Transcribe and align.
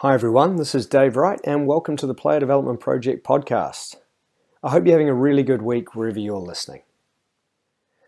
Hi, 0.00 0.12
everyone. 0.12 0.56
This 0.56 0.74
is 0.74 0.84
Dave 0.84 1.16
Wright, 1.16 1.40
and 1.42 1.66
welcome 1.66 1.96
to 1.96 2.06
the 2.06 2.12
Player 2.12 2.38
Development 2.38 2.78
Project 2.78 3.26
podcast. 3.26 3.96
I 4.62 4.68
hope 4.68 4.84
you're 4.84 4.92
having 4.92 5.08
a 5.08 5.14
really 5.14 5.42
good 5.42 5.62
week 5.62 5.94
wherever 5.94 6.20
you're 6.20 6.36
listening. 6.36 6.82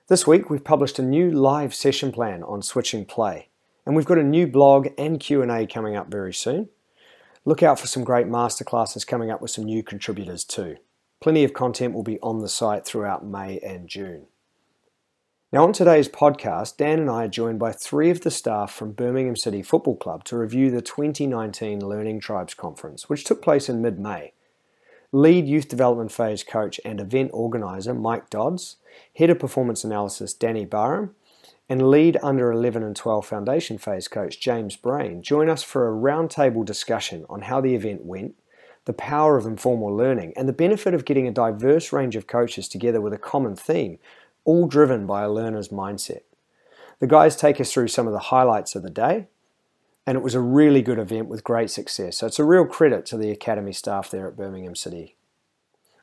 This 0.09 0.27
week, 0.27 0.51
we've 0.51 0.63
published 0.63 0.99
a 0.99 1.03
new 1.03 1.31
live 1.31 1.75
session 1.75 2.13
plan 2.13 2.43
on 2.43 2.61
switching 2.61 3.07
play, 3.07 3.49
and 3.87 3.97
we've 3.97 4.05
got 4.05 4.19
a 4.19 4.23
new 4.23 4.47
blog 4.47 4.89
and 4.99 5.19
Q&A 5.19 5.67
coming 5.67 5.97
up 5.97 6.09
very 6.09 6.35
soon. 6.35 6.69
Look 7.47 7.63
out 7.63 7.81
for 7.81 7.87
some 7.87 8.05
great 8.05 8.27
masterclasses 8.27 9.07
coming 9.07 9.31
up 9.31 9.41
with 9.41 9.51
some 9.51 9.65
new 9.65 9.83
contributors 9.83 10.45
too. 10.45 10.77
Plenty 11.23 11.43
of 11.43 11.55
content 11.55 11.95
will 11.95 12.03
be 12.03 12.21
on 12.21 12.41
the 12.41 12.51
site 12.51 12.85
throughout 12.85 13.25
May 13.25 13.61
and 13.61 13.89
June. 13.89 14.27
Now, 15.51 15.65
on 15.65 15.73
today's 15.73 16.11
podcast, 16.11 16.77
Dan 16.77 16.99
and 16.99 17.09
I 17.09 17.25
are 17.25 17.29
joined 17.29 17.59
by 17.59 17.73
three 17.73 18.11
of 18.11 18.21
the 18.21 18.31
staff 18.31 18.71
from 18.71 18.93
Birmingham 18.93 19.35
City 19.35 19.63
Football 19.63 19.97
Club 19.97 20.23
to 20.25 20.37
review 20.37 20.71
the 20.71 20.83
2019 20.83 21.81
Learning 21.81 22.21
Tribes 22.21 22.53
Conference, 22.53 23.09
which 23.09 23.25
took 23.25 23.41
place 23.41 23.67
in 23.67 23.81
mid 23.81 23.99
May. 23.99 24.35
Lead 25.11 25.49
Youth 25.49 25.67
Development 25.67 26.13
Phase 26.13 26.45
Coach 26.45 26.79
and 26.85 27.01
Event 27.01 27.31
Organiser 27.33 27.95
Mike 27.95 28.29
Dodds, 28.29 28.77
Head 29.17 29.31
of 29.31 29.39
Performance 29.39 29.85
Analysis 29.85 30.35
Danny 30.35 30.67
Barham, 30.67 31.15
and 31.67 31.89
Lead 31.89 32.19
Under 32.23 32.53
11 32.53 32.83
and 32.83 32.95
12 32.95 33.25
Foundation 33.25 33.79
Phase 33.79 34.07
Coach 34.07 34.39
James 34.39 34.77
Brain 34.77 35.23
join 35.23 35.49
us 35.49 35.63
for 35.63 35.89
a 35.89 35.99
roundtable 35.99 36.63
discussion 36.63 37.25
on 37.31 37.41
how 37.41 37.63
the 37.63 37.75
event 37.75 38.05
went, 38.05 38.35
the 38.85 38.93
power 38.93 39.39
of 39.39 39.47
informal 39.47 39.97
learning, 39.97 40.35
and 40.37 40.47
the 40.47 40.53
benefit 40.53 40.93
of 40.93 41.07
getting 41.07 41.27
a 41.27 41.33
diverse 41.33 41.91
range 41.91 42.17
of 42.17 42.27
coaches 42.27 42.69
together 42.69 43.01
with 43.01 43.15
a 43.15 43.19
common 43.19 43.57
theme 43.57 43.99
all 44.49 44.67
driven 44.67 45.07
by 45.07 45.23
a 45.23 45.31
learner's 45.31 45.69
mindset. 45.69 46.23
The 47.01 47.07
guys 47.07 47.37
take 47.37 47.61
us 47.61 47.71
through 47.71 47.89
some 47.89 48.07
of 48.07 48.15
the 48.15 48.31
highlights 48.31 48.75
of 48.75 48.83
the 48.83 48.89
day, 48.89 49.27
and 50.07 50.17
it 50.17 50.23
was 50.23 50.35
a 50.35 50.41
really 50.41 50.81
good 50.81 50.99
event 50.99 51.29
with 51.29 51.45
great 51.45 51.69
success. 51.69 52.17
So 52.17 52.27
it's 52.27 52.39
a 52.39 52.45
real 52.45 52.65
credit 52.65 53.05
to 53.07 53.19
the 53.19 53.31
Academy 53.31 53.75
staff 53.75 54.11
there 54.11 54.27
at 54.27 54.39
Birmingham 54.39 54.75
City. 54.75 55.17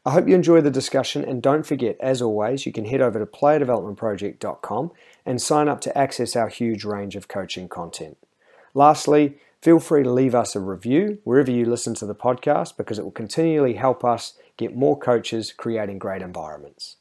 I 0.06 0.12
hope 0.12 0.28
you 0.28 0.36
enjoy 0.36 0.62
the 0.62 0.70
discussion, 0.70 1.26
and 1.26 1.42
don't 1.42 1.66
forget, 1.66 1.98
as 2.00 2.22
always, 2.22 2.68
you 2.68 2.72
can 2.72 2.86
head 2.86 3.02
over 3.02 3.18
to 3.18 3.26
playerdevelopmentproject.com 3.26 4.92
and 5.26 5.42
sign 5.42 5.68
up 5.68 5.82
to 5.82 5.98
access 5.98 6.36
our 6.36 6.50
huge 6.50 6.86
range 6.86 7.16
of 7.16 7.28
coaching 7.28 7.68
content. 7.68 8.16
Lastly, 8.76 9.40
feel 9.60 9.80
free 9.80 10.04
to 10.04 10.12
leave 10.12 10.36
us 10.36 10.56
a 10.56 10.60
review 10.60 11.18
wherever 11.24 11.50
you 11.50 11.66
listen 11.66 11.96
to 11.96 12.06
the 12.06 12.14
podcast 12.14 12.78
because 12.78 13.00
it 13.00 13.04
will 13.04 13.12
continually 13.12 13.74
help 13.74 14.06
us 14.06 14.36
get 14.56 14.76
more 14.76 15.00
coaches 15.00 15.52
creating 15.52 15.98
great 15.98 16.22
environments. 16.22 16.98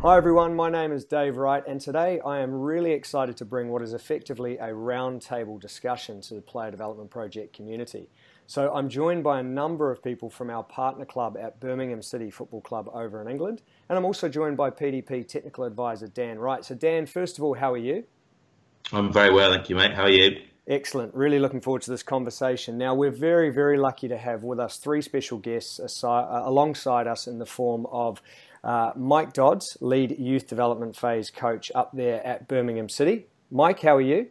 Hi 0.00 0.16
everyone, 0.16 0.54
my 0.54 0.70
name 0.70 0.92
is 0.92 1.04
Dave 1.04 1.38
Wright, 1.38 1.64
and 1.66 1.80
today 1.80 2.20
I 2.24 2.38
am 2.38 2.52
really 2.52 2.92
excited 2.92 3.36
to 3.38 3.44
bring 3.44 3.68
what 3.68 3.82
is 3.82 3.94
effectively 3.94 4.56
a 4.58 4.68
roundtable 4.68 5.60
discussion 5.60 6.20
to 6.20 6.34
the 6.34 6.40
Player 6.40 6.70
Development 6.70 7.10
Project 7.10 7.52
community. 7.52 8.08
So 8.46 8.72
I'm 8.72 8.88
joined 8.88 9.24
by 9.24 9.40
a 9.40 9.42
number 9.42 9.90
of 9.90 10.00
people 10.00 10.30
from 10.30 10.50
our 10.50 10.62
partner 10.62 11.04
club 11.04 11.36
at 11.36 11.58
Birmingham 11.58 12.00
City 12.00 12.30
Football 12.30 12.60
Club 12.60 12.88
over 12.94 13.20
in 13.20 13.26
England, 13.26 13.62
and 13.88 13.98
I'm 13.98 14.04
also 14.04 14.28
joined 14.28 14.56
by 14.56 14.70
PDP 14.70 15.26
Technical 15.26 15.64
Advisor 15.64 16.06
Dan 16.06 16.38
Wright. 16.38 16.64
So 16.64 16.76
Dan, 16.76 17.04
first 17.04 17.36
of 17.36 17.42
all, 17.42 17.54
how 17.54 17.72
are 17.72 17.76
you? 17.76 18.04
I'm 18.92 19.12
very 19.12 19.34
well, 19.34 19.52
thank 19.52 19.68
you, 19.68 19.74
mate. 19.74 19.94
How 19.94 20.04
are 20.04 20.10
you? 20.10 20.42
Excellent. 20.68 21.14
Really 21.14 21.38
looking 21.38 21.60
forward 21.62 21.80
to 21.82 21.90
this 21.90 22.02
conversation. 22.02 22.76
Now, 22.76 22.94
we're 22.94 23.10
very, 23.10 23.48
very 23.48 23.78
lucky 23.78 24.06
to 24.06 24.18
have 24.18 24.44
with 24.44 24.60
us 24.60 24.76
three 24.76 25.00
special 25.00 25.38
guests 25.38 25.78
aside, 25.78 26.26
uh, 26.30 26.42
alongside 26.44 27.06
us 27.06 27.26
in 27.26 27.38
the 27.38 27.46
form 27.46 27.86
of 27.86 28.20
uh, 28.64 28.92
Mike 28.96 29.32
Dodds, 29.32 29.76
lead 29.80 30.18
youth 30.18 30.46
development 30.46 30.96
phase 30.96 31.30
coach 31.30 31.70
up 31.74 31.92
there 31.92 32.24
at 32.26 32.48
Birmingham 32.48 32.88
City. 32.88 33.26
Mike, 33.50 33.80
how 33.80 33.96
are 33.96 34.00
you? 34.00 34.28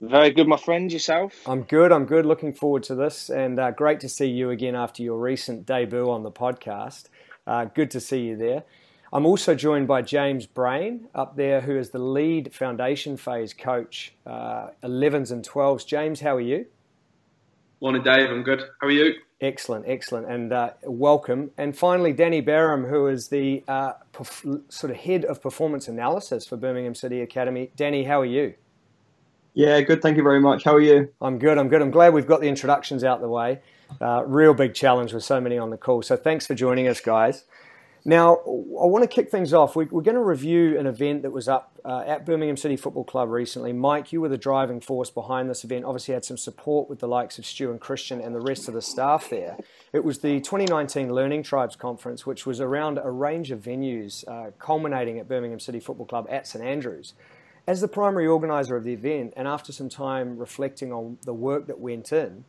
Very 0.00 0.30
good, 0.30 0.48
my 0.48 0.56
friend. 0.56 0.90
Yourself? 0.90 1.34
I'm 1.46 1.62
good. 1.62 1.92
I'm 1.92 2.06
good. 2.06 2.24
Looking 2.24 2.54
forward 2.54 2.82
to 2.84 2.94
this, 2.94 3.28
and 3.28 3.60
uh, 3.60 3.70
great 3.70 4.00
to 4.00 4.08
see 4.08 4.26
you 4.26 4.48
again 4.48 4.74
after 4.74 5.02
your 5.02 5.18
recent 5.18 5.66
debut 5.66 6.10
on 6.10 6.22
the 6.22 6.30
podcast. 6.30 7.08
Uh, 7.46 7.66
good 7.66 7.90
to 7.90 8.00
see 8.00 8.20
you 8.20 8.36
there. 8.36 8.64
I'm 9.12 9.26
also 9.26 9.54
joined 9.54 9.88
by 9.88 10.02
James 10.02 10.46
Brain 10.46 11.08
up 11.14 11.36
there, 11.36 11.60
who 11.60 11.76
is 11.76 11.90
the 11.90 11.98
lead 11.98 12.54
foundation 12.54 13.16
phase 13.16 13.52
coach, 13.52 14.14
uh, 14.24 14.68
11s 14.82 15.32
and 15.32 15.46
12s. 15.46 15.84
James, 15.84 16.20
how 16.20 16.36
are 16.36 16.40
you? 16.40 16.66
Morning, 17.82 18.02
Dave. 18.02 18.30
I'm 18.30 18.42
good. 18.42 18.60
How 18.78 18.88
are 18.88 18.90
you? 18.90 19.14
Excellent, 19.40 19.86
excellent, 19.88 20.30
and 20.30 20.52
uh, 20.52 20.72
welcome. 20.82 21.50
And 21.56 21.74
finally, 21.74 22.12
Danny 22.12 22.42
Barham, 22.42 22.84
who 22.84 23.06
is 23.06 23.28
the 23.28 23.64
uh, 23.66 23.94
perf- 24.12 24.70
sort 24.70 24.90
of 24.90 24.98
head 24.98 25.24
of 25.24 25.40
performance 25.40 25.88
analysis 25.88 26.46
for 26.46 26.58
Birmingham 26.58 26.94
City 26.94 27.22
Academy. 27.22 27.70
Danny, 27.76 28.04
how 28.04 28.20
are 28.20 28.26
you? 28.26 28.52
Yeah, 29.54 29.80
good. 29.80 30.02
Thank 30.02 30.18
you 30.18 30.22
very 30.22 30.42
much. 30.42 30.62
How 30.62 30.74
are 30.74 30.80
you? 30.80 31.10
I'm 31.22 31.38
good. 31.38 31.56
I'm 31.56 31.70
good. 31.70 31.80
I'm 31.80 31.90
glad 31.90 32.12
we've 32.12 32.26
got 32.26 32.42
the 32.42 32.48
introductions 32.48 33.02
out 33.02 33.22
the 33.22 33.30
way. 33.30 33.60
Uh, 33.98 34.24
real 34.26 34.52
big 34.52 34.74
challenge 34.74 35.14
with 35.14 35.24
so 35.24 35.40
many 35.40 35.56
on 35.56 35.70
the 35.70 35.78
call. 35.78 36.02
So 36.02 36.18
thanks 36.18 36.46
for 36.46 36.54
joining 36.54 36.86
us, 36.86 37.00
guys. 37.00 37.44
Now, 38.04 38.36
I 38.36 38.86
want 38.86 39.02
to 39.02 39.08
kick 39.08 39.30
things 39.30 39.52
off. 39.52 39.76
We, 39.76 39.84
are 39.84 39.88
going 39.88 40.14
to 40.14 40.22
review 40.22 40.78
an 40.78 40.86
event 40.86 41.22
that 41.22 41.32
was 41.32 41.48
up 41.48 41.78
uh, 41.84 42.02
at 42.06 42.24
Birmingham 42.24 42.56
City 42.56 42.76
Football 42.76 43.04
Club 43.04 43.28
recently. 43.28 43.74
Mike, 43.74 44.10
you 44.10 44.22
were 44.22 44.28
the 44.28 44.38
driving 44.38 44.80
force 44.80 45.10
behind 45.10 45.50
this 45.50 45.64
event. 45.64 45.84
Obviously, 45.84 46.14
had 46.14 46.24
some 46.24 46.38
support 46.38 46.88
with 46.88 47.00
the 47.00 47.08
likes 47.08 47.38
of 47.38 47.44
Stu 47.44 47.70
and 47.70 47.78
Kristjaan 47.78 48.24
and 48.24 48.34
the 48.34 48.40
rest 48.40 48.68
of 48.68 48.74
the 48.74 48.80
staff 48.80 49.28
there. 49.28 49.58
It 49.92 50.02
was 50.02 50.20
the 50.20 50.40
2019 50.40 51.12
Learning 51.12 51.42
Tribes 51.42 51.76
Conference, 51.76 52.24
which 52.24 52.46
was 52.46 52.60
around 52.60 52.98
a 53.02 53.10
range 53.10 53.50
of 53.50 53.60
venues, 53.60 54.26
uh, 54.26 54.52
culminating 54.58 55.18
at 55.18 55.28
Birmingham 55.28 55.60
City 55.60 55.80
Football 55.80 56.06
Club 56.06 56.26
at 56.30 56.46
St 56.46 56.64
Andrews. 56.64 57.12
As 57.66 57.82
the 57.82 57.88
primary 57.88 58.26
organiser 58.26 58.76
of 58.76 58.84
the 58.84 58.94
event, 58.94 59.34
and 59.36 59.46
after 59.46 59.72
some 59.72 59.90
time 59.90 60.38
reflecting 60.38 60.90
on 60.90 61.18
the 61.24 61.34
work 61.34 61.66
that 61.66 61.78
went 61.78 62.12
in, 62.12 62.44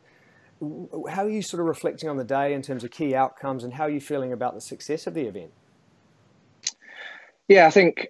how 1.10 1.24
are 1.24 1.30
you 1.30 1.42
sort 1.42 1.60
of 1.60 1.66
reflecting 1.66 2.08
on 2.08 2.16
the 2.16 2.24
day 2.24 2.54
in 2.54 2.62
terms 2.62 2.84
of 2.84 2.90
key 2.90 3.14
outcomes 3.14 3.64
and 3.64 3.72
how 3.72 3.84
are 3.84 3.90
you 3.90 4.00
feeling 4.00 4.32
about 4.32 4.54
the 4.54 4.60
success 4.60 5.06
of 5.06 5.14
the 5.14 5.22
event? 5.22 5.52
Yeah, 7.48 7.66
I 7.66 7.70
think 7.70 8.08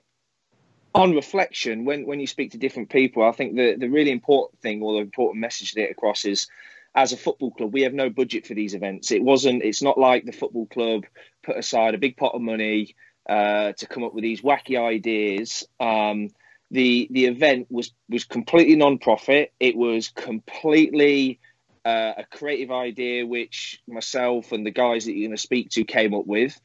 on 0.94 1.14
reflection, 1.14 1.84
when, 1.84 2.06
when 2.06 2.20
you 2.20 2.26
speak 2.26 2.52
to 2.52 2.58
different 2.58 2.90
people, 2.90 3.22
I 3.22 3.32
think 3.32 3.56
the, 3.56 3.76
the 3.76 3.88
really 3.88 4.10
important 4.10 4.60
thing 4.60 4.82
or 4.82 4.94
the 4.94 5.00
important 5.00 5.40
message 5.40 5.70
to 5.70 5.80
get 5.80 5.90
across 5.90 6.24
is 6.24 6.46
as 6.94 7.12
a 7.12 7.16
football 7.16 7.50
club, 7.50 7.72
we 7.72 7.82
have 7.82 7.94
no 7.94 8.10
budget 8.10 8.46
for 8.46 8.54
these 8.54 8.74
events. 8.74 9.10
It 9.10 9.22
wasn't, 9.22 9.62
it's 9.62 9.82
not 9.82 9.96
like 9.96 10.26
the 10.26 10.32
football 10.32 10.66
club 10.66 11.04
put 11.42 11.56
aside 11.56 11.94
a 11.94 11.98
big 11.98 12.18
pot 12.18 12.34
of 12.34 12.42
money 12.42 12.94
uh, 13.28 13.72
to 13.72 13.86
come 13.86 14.04
up 14.04 14.12
with 14.12 14.22
these 14.22 14.42
wacky 14.42 14.78
ideas. 14.78 15.64
Um, 15.80 16.28
the 16.70 17.06
the 17.10 17.26
event 17.26 17.66
was 17.70 17.92
was 18.08 18.24
completely 18.24 18.76
non-profit. 18.76 19.52
It 19.60 19.76
was 19.76 20.08
completely 20.08 21.38
uh, 21.84 22.12
a 22.18 22.24
creative 22.24 22.70
idea 22.70 23.26
which 23.26 23.80
myself 23.88 24.52
and 24.52 24.64
the 24.64 24.70
guys 24.70 25.04
that 25.04 25.12
you're 25.12 25.28
going 25.28 25.36
to 25.36 25.42
speak 25.42 25.70
to 25.70 25.84
came 25.84 26.14
up 26.14 26.26
with. 26.26 26.58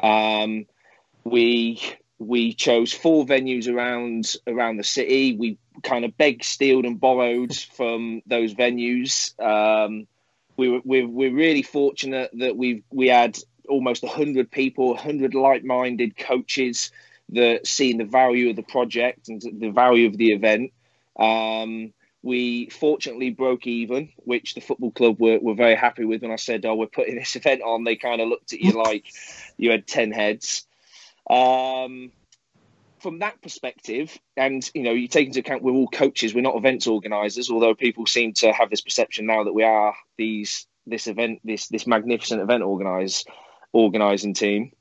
Um, 0.00 0.66
we 1.24 1.80
we 2.18 2.52
chose 2.52 2.92
four 2.92 3.24
venues 3.24 3.72
around 3.72 4.36
around 4.46 4.76
the 4.76 4.84
city. 4.84 5.36
We 5.36 5.58
kind 5.82 6.04
of 6.04 6.16
begged, 6.16 6.44
stealed, 6.44 6.84
and 6.84 7.00
borrowed 7.00 7.56
from 7.56 8.22
those 8.26 8.54
venues. 8.54 9.38
Um, 9.40 10.06
we 10.56 10.68
were 10.68 10.80
we're, 10.84 11.08
we're 11.08 11.34
really 11.34 11.62
fortunate 11.62 12.30
that 12.34 12.56
we 12.56 12.82
we 12.90 13.08
had 13.08 13.38
almost 13.68 14.04
hundred 14.04 14.50
people, 14.50 14.96
hundred 14.96 15.34
like-minded 15.34 16.16
coaches 16.16 16.90
that 17.30 17.66
seen 17.66 17.98
the 17.98 18.04
value 18.04 18.50
of 18.50 18.56
the 18.56 18.62
project 18.62 19.28
and 19.28 19.40
the 19.40 19.70
value 19.70 20.06
of 20.06 20.16
the 20.16 20.32
event. 20.32 20.72
Um, 21.16 21.92
we 22.22 22.66
fortunately 22.66 23.30
broke 23.30 23.66
even, 23.66 24.10
which 24.16 24.54
the 24.54 24.60
football 24.60 24.90
club 24.90 25.18
were, 25.20 25.38
were 25.38 25.54
very 25.54 25.74
happy 25.74 26.04
with. 26.04 26.22
When 26.22 26.30
I 26.30 26.36
said, 26.36 26.64
"Oh, 26.66 26.74
we're 26.74 26.86
putting 26.86 27.16
this 27.16 27.36
event 27.36 27.62
on," 27.62 27.84
they 27.84 27.96
kind 27.96 28.20
of 28.20 28.28
looked 28.28 28.52
at 28.52 28.60
you 28.60 28.72
like 28.72 29.06
you 29.56 29.70
had 29.70 29.86
ten 29.86 30.12
heads. 30.12 30.66
Um, 31.28 32.12
from 33.00 33.20
that 33.20 33.40
perspective, 33.40 34.18
and 34.36 34.68
you 34.74 34.82
know, 34.82 34.92
you 34.92 35.08
take 35.08 35.26
into 35.26 35.40
account 35.40 35.62
we're 35.62 35.72
all 35.72 35.88
coaches, 35.88 36.34
we're 36.34 36.42
not 36.42 36.56
events 36.56 36.86
organisers. 36.86 37.50
Although 37.50 37.74
people 37.74 38.06
seem 38.06 38.34
to 38.34 38.52
have 38.52 38.70
this 38.70 38.82
perception 38.82 39.26
now 39.26 39.44
that 39.44 39.54
we 39.54 39.62
are 39.62 39.94
these 40.18 40.66
this 40.86 41.06
event, 41.06 41.40
this 41.44 41.68
this 41.68 41.86
magnificent 41.86 42.42
event 42.42 42.62
organize 42.62 43.24
organising 43.72 44.34
team. 44.34 44.72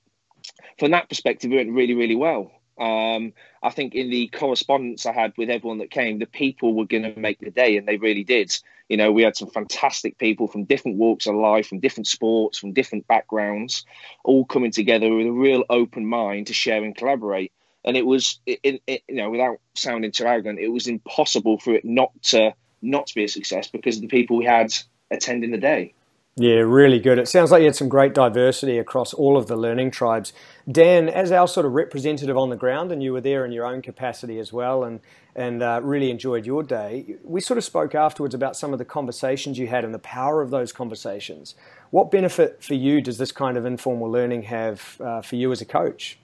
From 0.77 0.92
that 0.92 1.09
perspective, 1.09 1.51
it 1.51 1.56
went 1.56 1.71
really, 1.71 1.94
really 1.94 2.15
well. 2.15 2.51
Um, 2.79 3.33
I 3.61 3.69
think 3.69 3.93
in 3.93 4.09
the 4.09 4.27
correspondence 4.27 5.05
I 5.05 5.11
had 5.11 5.33
with 5.37 5.49
everyone 5.49 5.79
that 5.79 5.91
came, 5.91 6.19
the 6.19 6.25
people 6.25 6.73
were 6.73 6.85
going 6.85 7.03
to 7.03 7.19
make 7.19 7.39
the 7.39 7.51
day, 7.51 7.75
and 7.75 7.87
they 7.87 7.97
really 7.97 8.23
did. 8.23 8.55
You 8.87 8.97
know, 8.97 9.11
we 9.11 9.23
had 9.23 9.35
some 9.35 9.49
fantastic 9.49 10.17
people 10.17 10.47
from 10.47 10.63
different 10.63 10.97
walks 10.97 11.27
of 11.27 11.35
life, 11.35 11.67
from 11.67 11.79
different 11.79 12.07
sports, 12.07 12.57
from 12.57 12.71
different 12.71 13.07
backgrounds, 13.07 13.85
all 14.23 14.45
coming 14.45 14.71
together 14.71 15.13
with 15.13 15.27
a 15.27 15.31
real 15.31 15.63
open 15.69 16.05
mind 16.05 16.47
to 16.47 16.53
share 16.53 16.83
and 16.83 16.95
collaborate. 16.95 17.51
And 17.83 17.97
it 17.97 18.05
was, 18.05 18.39
it, 18.45 18.81
it, 18.87 19.03
you 19.07 19.15
know, 19.15 19.29
without 19.29 19.59
sounding 19.73 20.11
too 20.11 20.25
arrogant, 20.25 20.59
it 20.59 20.69
was 20.69 20.87
impossible 20.87 21.59
for 21.59 21.73
it 21.73 21.85
not 21.85 22.11
to 22.23 22.53
not 22.81 23.07
to 23.07 23.15
be 23.15 23.25
a 23.25 23.27
success 23.27 23.67
because 23.67 23.97
of 23.97 24.01
the 24.01 24.07
people 24.07 24.37
we 24.37 24.45
had 24.45 24.73
attending 25.11 25.51
the 25.51 25.57
day. 25.57 25.93
Yeah, 26.35 26.59
really 26.59 26.99
good. 26.99 27.19
It 27.19 27.27
sounds 27.27 27.51
like 27.51 27.59
you 27.59 27.65
had 27.65 27.75
some 27.75 27.89
great 27.89 28.13
diversity 28.13 28.77
across 28.77 29.13
all 29.13 29.35
of 29.35 29.47
the 29.47 29.57
learning 29.57 29.91
tribes. 29.91 30.31
Dan, 30.71 31.09
as 31.09 31.31
our 31.33 31.47
sort 31.49 31.65
of 31.65 31.73
representative 31.73 32.37
on 32.37 32.49
the 32.49 32.55
ground, 32.55 32.91
and 32.93 33.03
you 33.03 33.11
were 33.11 33.19
there 33.19 33.43
in 33.45 33.51
your 33.51 33.65
own 33.65 33.81
capacity 33.81 34.39
as 34.39 34.53
well, 34.53 34.83
and 34.85 35.01
and 35.35 35.61
uh, 35.61 35.79
really 35.83 36.09
enjoyed 36.09 36.45
your 36.45 36.63
day. 36.63 37.15
We 37.23 37.41
sort 37.41 37.57
of 37.57 37.63
spoke 37.63 37.93
afterwards 37.93 38.33
about 38.33 38.55
some 38.55 38.73
of 38.73 38.79
the 38.79 38.85
conversations 38.85 39.57
you 39.57 39.67
had 39.67 39.83
and 39.83 39.93
the 39.93 39.99
power 39.99 40.41
of 40.41 40.49
those 40.49 40.71
conversations. 40.71 41.55
What 41.91 42.09
benefit 42.11 42.63
for 42.63 42.73
you 42.73 43.01
does 43.01 43.17
this 43.17 43.31
kind 43.31 43.57
of 43.57 43.65
informal 43.65 44.09
learning 44.09 44.43
have 44.43 44.97
uh, 45.01 45.21
for 45.21 45.35
you 45.35 45.51
as 45.51 45.61
a 45.61 45.65
coach? 45.65 46.19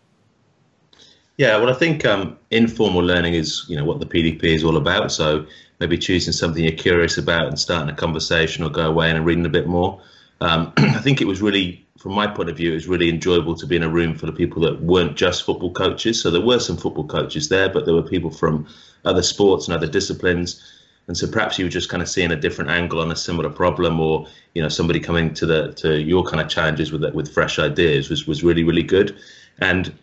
Yeah, 1.37 1.57
well, 1.57 1.69
I 1.69 1.73
think 1.73 2.05
um, 2.05 2.37
informal 2.51 3.03
learning 3.03 3.33
is, 3.33 3.65
you 3.67 3.75
know, 3.75 3.83
what 3.83 3.99
the 3.99 4.05
PDP 4.05 4.43
is 4.55 4.63
all 4.63 4.77
about. 4.77 5.11
So 5.11 5.45
maybe 5.79 5.97
choosing 5.97 6.31
something 6.31 6.63
you're 6.63 6.71
curious 6.71 7.17
about 7.17 7.47
and 7.47 7.59
starting 7.59 7.89
a 7.89 7.95
conversation, 7.97 8.63
or 8.63 8.69
go 8.69 8.87
away 8.87 9.11
and 9.11 9.25
reading 9.25 9.45
a 9.45 9.49
bit 9.49 9.67
more. 9.67 10.01
Um, 10.39 10.71
I 10.77 10.99
think 10.99 11.21
it 11.21 11.27
was 11.27 11.41
really, 11.41 11.85
from 11.97 12.13
my 12.13 12.25
point 12.25 12.49
of 12.49 12.55
view, 12.55 12.71
it 12.71 12.75
was 12.75 12.87
really 12.87 13.09
enjoyable 13.09 13.55
to 13.55 13.67
be 13.67 13.75
in 13.75 13.83
a 13.83 13.89
room 13.89 14.15
full 14.15 14.29
of 14.29 14.35
people 14.35 14.61
that 14.61 14.81
weren't 14.81 15.17
just 15.17 15.43
football 15.43 15.73
coaches. 15.73 16.21
So 16.21 16.31
there 16.31 16.41
were 16.41 16.59
some 16.59 16.77
football 16.77 17.05
coaches 17.05 17.49
there, 17.49 17.67
but 17.67 17.83
there 17.83 17.93
were 17.93 18.03
people 18.03 18.31
from 18.31 18.65
other 19.03 19.21
sports 19.21 19.67
and 19.67 19.75
other 19.75 19.87
disciplines. 19.87 20.63
And 21.07 21.17
so 21.17 21.27
perhaps 21.27 21.59
you 21.59 21.65
were 21.65 21.69
just 21.69 21.89
kind 21.89 22.01
of 22.01 22.07
seeing 22.07 22.31
a 22.31 22.35
different 22.35 22.71
angle 22.71 23.01
on 23.01 23.11
a 23.11 23.15
similar 23.15 23.49
problem, 23.49 23.99
or 23.99 24.25
you 24.53 24.61
know 24.61 24.69
somebody 24.69 24.99
coming 24.99 25.33
to 25.35 25.45
the 25.45 25.73
to 25.73 26.01
your 26.01 26.23
kind 26.23 26.41
of 26.41 26.47
challenges 26.47 26.91
with 26.91 27.03
with 27.13 27.31
fresh 27.31 27.59
ideas 27.59 28.09
was 28.09 28.25
was 28.25 28.43
really 28.43 28.63
really 28.63 28.81
good. 28.81 29.15
And 29.59 29.93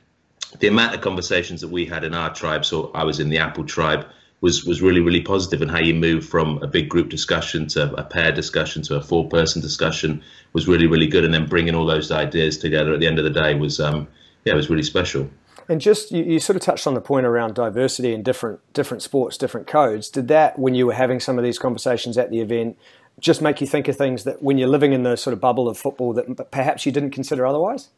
the 0.59 0.69
amount 0.69 0.95
of 0.95 1.01
conversations 1.01 1.61
that 1.61 1.69
we 1.69 1.87
had 1.87 2.05
in 2.05 2.15
our 2.15 2.33
tribe, 2.33 2.65
so 2.65 2.91
I 2.95 3.05
was 3.05 3.21
in 3.21 3.31
the 3.31 3.39
Apple 3.39 3.65
tribe, 3.65 4.07
was 4.41 4.65
was 4.65 4.83
really 4.83 5.01
really 5.01 5.21
positive. 5.21 5.63
And 5.63 5.71
how 5.71 5.81
you 5.81 5.95
move 5.95 6.27
from 6.27 6.63
a 6.63 6.67
big 6.67 6.89
group 6.89 7.09
discussion 7.09 7.67
to 7.69 7.95
a 7.95 8.03
pair 8.03 8.33
discussion 8.33 8.83
to 8.83 8.97
a 8.97 9.03
four 9.03 9.29
person 9.29 9.63
discussion 9.63 10.23
was 10.53 10.69
really 10.69 10.87
really 10.87 11.07
good. 11.07 11.25
And 11.25 11.33
then 11.33 11.47
bringing 11.47 11.75
all 11.75 11.87
those 11.87 12.11
ideas 12.11 12.59
together 12.59 12.93
at 12.93 13.01
the 13.01 13.07
end 13.07 13.19
of 13.19 13.25
the 13.25 13.31
day 13.31 13.55
was 13.55 13.81
um, 13.81 14.09
yeah, 14.45 14.53
it 14.53 14.57
was 14.57 14.69
really 14.69 14.83
special. 14.83 15.29
And 15.69 15.81
just 15.81 16.11
you, 16.11 16.25
you, 16.25 16.41
sort 16.41 16.57
of 16.57 16.63
touched 16.63 16.89
on 16.89 16.95
the 16.95 17.01
point 17.01 17.25
around 17.25 17.55
diversity 17.55 18.13
in 18.13 18.23
different 18.23 18.61
different 18.73 19.03
sports, 19.03 19.39
different 19.39 19.67
codes. 19.67 20.11
Did 20.11 20.29
that 20.29 20.59
when 20.59 20.75
you 20.75 20.87
were 20.87 20.95
having 20.95 21.21
some 21.21 21.39
of 21.39 21.45
these 21.45 21.59
conversations 21.59 22.19
at 22.19 22.31
the 22.31 22.41
event 22.41 22.77
just 23.21 23.41
make 23.41 23.61
you 23.61 23.67
think 23.67 23.89
of 23.89 23.97
things 23.97 24.25
that 24.25 24.43
when 24.43 24.59
you're 24.59 24.69
living 24.69 24.93
in 24.93 25.03
the 25.03 25.17
sort 25.17 25.33
of 25.33 25.41
bubble 25.41 25.69
of 25.69 25.79
football 25.79 26.13
that 26.15 26.51
perhaps 26.51 26.85
you 26.85 26.91
didn't 26.91 27.11
consider 27.11 27.47
otherwise? 27.47 27.91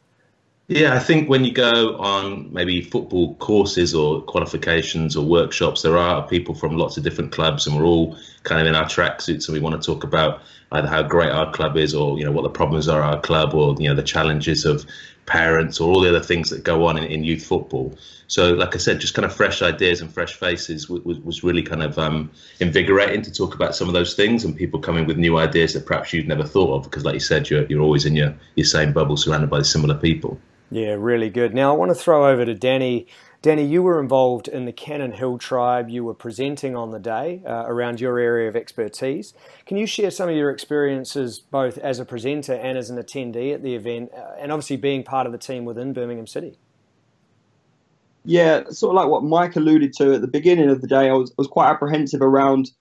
Yeah, 0.67 0.95
I 0.95 0.99
think 0.99 1.29
when 1.29 1.45
you 1.45 1.51
go 1.53 1.95
on 1.97 2.51
maybe 2.51 2.81
football 2.81 3.35
courses 3.35 3.93
or 3.93 4.23
qualifications 4.23 5.15
or 5.15 5.23
workshops, 5.23 5.83
there 5.83 5.95
are 5.95 6.27
people 6.27 6.55
from 6.55 6.75
lots 6.75 6.97
of 6.97 7.03
different 7.03 7.31
clubs, 7.31 7.67
and 7.67 7.77
we're 7.77 7.85
all 7.85 8.17
kind 8.41 8.59
of 8.59 8.65
in 8.65 8.73
our 8.73 8.85
tracksuits, 8.85 9.47
and 9.47 9.53
we 9.53 9.59
want 9.59 9.79
to 9.79 9.85
talk 9.85 10.03
about 10.03 10.41
either 10.71 10.87
how 10.87 11.03
great 11.03 11.29
our 11.29 11.51
club 11.51 11.77
is, 11.77 11.93
or 11.93 12.17
you 12.17 12.25
know 12.25 12.31
what 12.31 12.41
the 12.41 12.49
problems 12.49 12.87
are 12.87 13.03
our 13.03 13.21
club, 13.21 13.53
or 13.53 13.75
you 13.77 13.87
know 13.87 13.93
the 13.93 14.01
challenges 14.01 14.65
of 14.65 14.87
parents, 15.27 15.79
or 15.79 15.93
all 15.93 16.01
the 16.01 16.09
other 16.09 16.19
things 16.19 16.49
that 16.49 16.63
go 16.63 16.87
on 16.87 16.97
in, 16.97 17.03
in 17.03 17.23
youth 17.23 17.45
football. 17.45 17.95
So, 18.25 18.55
like 18.55 18.73
I 18.73 18.79
said, 18.79 18.99
just 18.99 19.13
kind 19.13 19.25
of 19.25 19.31
fresh 19.31 19.61
ideas 19.61 20.01
and 20.01 20.11
fresh 20.11 20.33
faces 20.33 20.89
was, 20.89 21.19
was 21.19 21.43
really 21.43 21.61
kind 21.61 21.83
of 21.83 21.99
um, 21.99 22.31
invigorating 22.59 23.21
to 23.21 23.31
talk 23.31 23.53
about 23.53 23.75
some 23.75 23.87
of 23.87 23.93
those 23.93 24.15
things, 24.15 24.43
and 24.43 24.57
people 24.57 24.79
coming 24.79 25.05
with 25.05 25.17
new 25.17 25.37
ideas 25.37 25.73
that 25.75 25.85
perhaps 25.85 26.11
you'd 26.11 26.27
never 26.27 26.43
thought 26.43 26.73
of, 26.73 26.83
because 26.85 27.05
like 27.05 27.13
you 27.13 27.19
said, 27.19 27.51
you're 27.51 27.67
you're 27.67 27.83
always 27.83 28.05
in 28.05 28.15
your 28.15 28.33
your 28.55 28.65
same 28.65 28.93
bubble, 28.93 29.15
surrounded 29.15 29.51
by 29.51 29.61
similar 29.61 29.93
people. 29.93 30.39
Yeah, 30.69 30.95
really 30.97 31.29
good. 31.29 31.53
Now 31.53 31.73
I 31.73 31.77
want 31.77 31.91
to 31.91 31.95
throw 31.95 32.29
over 32.29 32.45
to 32.45 32.53
Danny. 32.53 33.07
Danny, 33.41 33.63
you 33.63 33.83
were 33.83 33.99
involved 33.99 34.47
in 34.47 34.65
the 34.65 34.71
Cannon 34.71 35.11
Hill 35.11 35.37
tribe. 35.37 35.89
You 35.89 36.03
were 36.03 36.15
presenting 36.15 36.75
on 36.75 36.89
the 36.89 36.99
day 36.99 37.43
uh, 37.45 37.65
around 37.67 38.01
your 38.01 38.17
area 38.17 38.49
of 38.49 38.55
expertise. 38.55 39.35
Can 39.67 39.77
you 39.77 39.85
share 39.85 40.09
some 40.09 40.29
of 40.29 40.35
your 40.35 40.49
experiences 40.49 41.39
both 41.39 41.77
as 41.77 41.99
a 41.99 42.05
presenter 42.05 42.53
and 42.53 42.77
as 42.77 42.89
an 42.89 42.97
attendee 42.97 43.53
at 43.53 43.61
the 43.61 43.75
event, 43.75 44.11
uh, 44.17 44.31
and 44.39 44.51
obviously 44.51 44.77
being 44.77 45.03
part 45.03 45.27
of 45.27 45.31
the 45.31 45.37
team 45.37 45.63
within 45.63 45.93
Birmingham 45.93 46.25
City? 46.25 46.57
Yeah, 48.23 48.63
sort 48.71 48.89
of 48.89 48.95
like 48.95 49.07
what 49.07 49.23
Mike 49.23 49.55
alluded 49.55 49.93
to 49.97 50.15
at 50.15 50.21
the 50.21 50.27
beginning 50.27 50.69
of 50.71 50.81
the 50.81 50.87
day, 50.87 51.09
I 51.09 51.13
was, 51.13 51.29
I 51.29 51.35
was 51.37 51.47
quite 51.47 51.69
apprehensive 51.69 52.23
around 52.23 52.71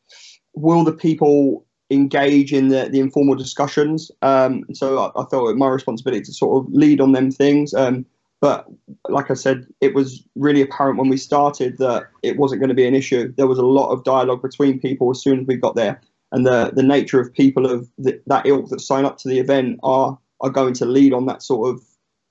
will 0.55 0.85
the 0.85 0.93
people 0.93 1.67
engage 1.95 2.53
in 2.53 2.69
the, 2.69 2.89
the 2.91 3.01
informal 3.01 3.35
discussions. 3.35 4.11
Um, 4.23 4.65
so 4.73 4.99
I, 4.99 5.21
I, 5.21 5.25
felt 5.27 5.51
it 5.51 5.57
my 5.57 5.69
responsibility 5.69 6.23
to 6.25 6.33
sort 6.33 6.65
of 6.65 6.73
lead 6.73 7.01
on 7.01 7.13
them 7.13 7.31
things. 7.31 7.73
Um, 7.75 8.07
but 8.41 8.67
like 9.09 9.31
I 9.31 9.35
said, 9.35 9.67
it 9.81 9.95
was 9.95 10.23
really 10.35 10.61
apparent 10.61 10.99
when 10.99 11.09
we 11.09 11.17
started 11.17 11.79
that 11.79 12.09
it 12.23 12.37
wasn't 12.37 12.61
going 12.61 12.69
to 12.69 12.75
be 12.75 12.87
an 12.87 12.95
issue. 12.95 13.33
There 13.37 13.47
was 13.47 13.59
a 13.59 13.65
lot 13.65 13.91
of 13.91 14.05
dialogue 14.05 14.43
between 14.43 14.81
people 14.81 15.11
as 15.11 15.23
soon 15.23 15.41
as 15.41 15.47
we 15.47 15.57
got 15.57 15.77
there, 15.77 16.03
and 16.31 16.47
the 16.47 16.71
the 16.75 16.83
nature 16.83 17.19
of 17.19 17.33
people 17.33 17.65
of 17.65 17.89
the, 17.97 18.21
that 18.27 18.45
ilk 18.45 18.69
that 18.69 18.83
sign 18.83 19.07
up 19.07 19.17
to 19.19 19.29
the 19.31 19.39
event 19.39 19.81
are 19.83 20.19
are 20.43 20.51
going 20.51 20.75
to 20.75 20.85
lead 20.85 21.15
on 21.15 21.25
that 21.25 21.43
sort 21.43 21.75
of 21.75 21.83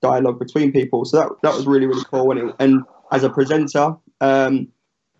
dialogue 0.03 0.37
between 0.37 0.71
people. 0.71 1.03
So 1.03 1.17
that 1.17 1.29
that 1.41 1.55
was 1.55 1.65
really 1.65 1.87
really 1.87 2.05
cool. 2.11 2.29
And 2.29 2.49
it, 2.49 2.55
and 2.59 2.83
as 3.11 3.23
a 3.23 3.31
presenter, 3.31 3.95
um, 4.21 4.67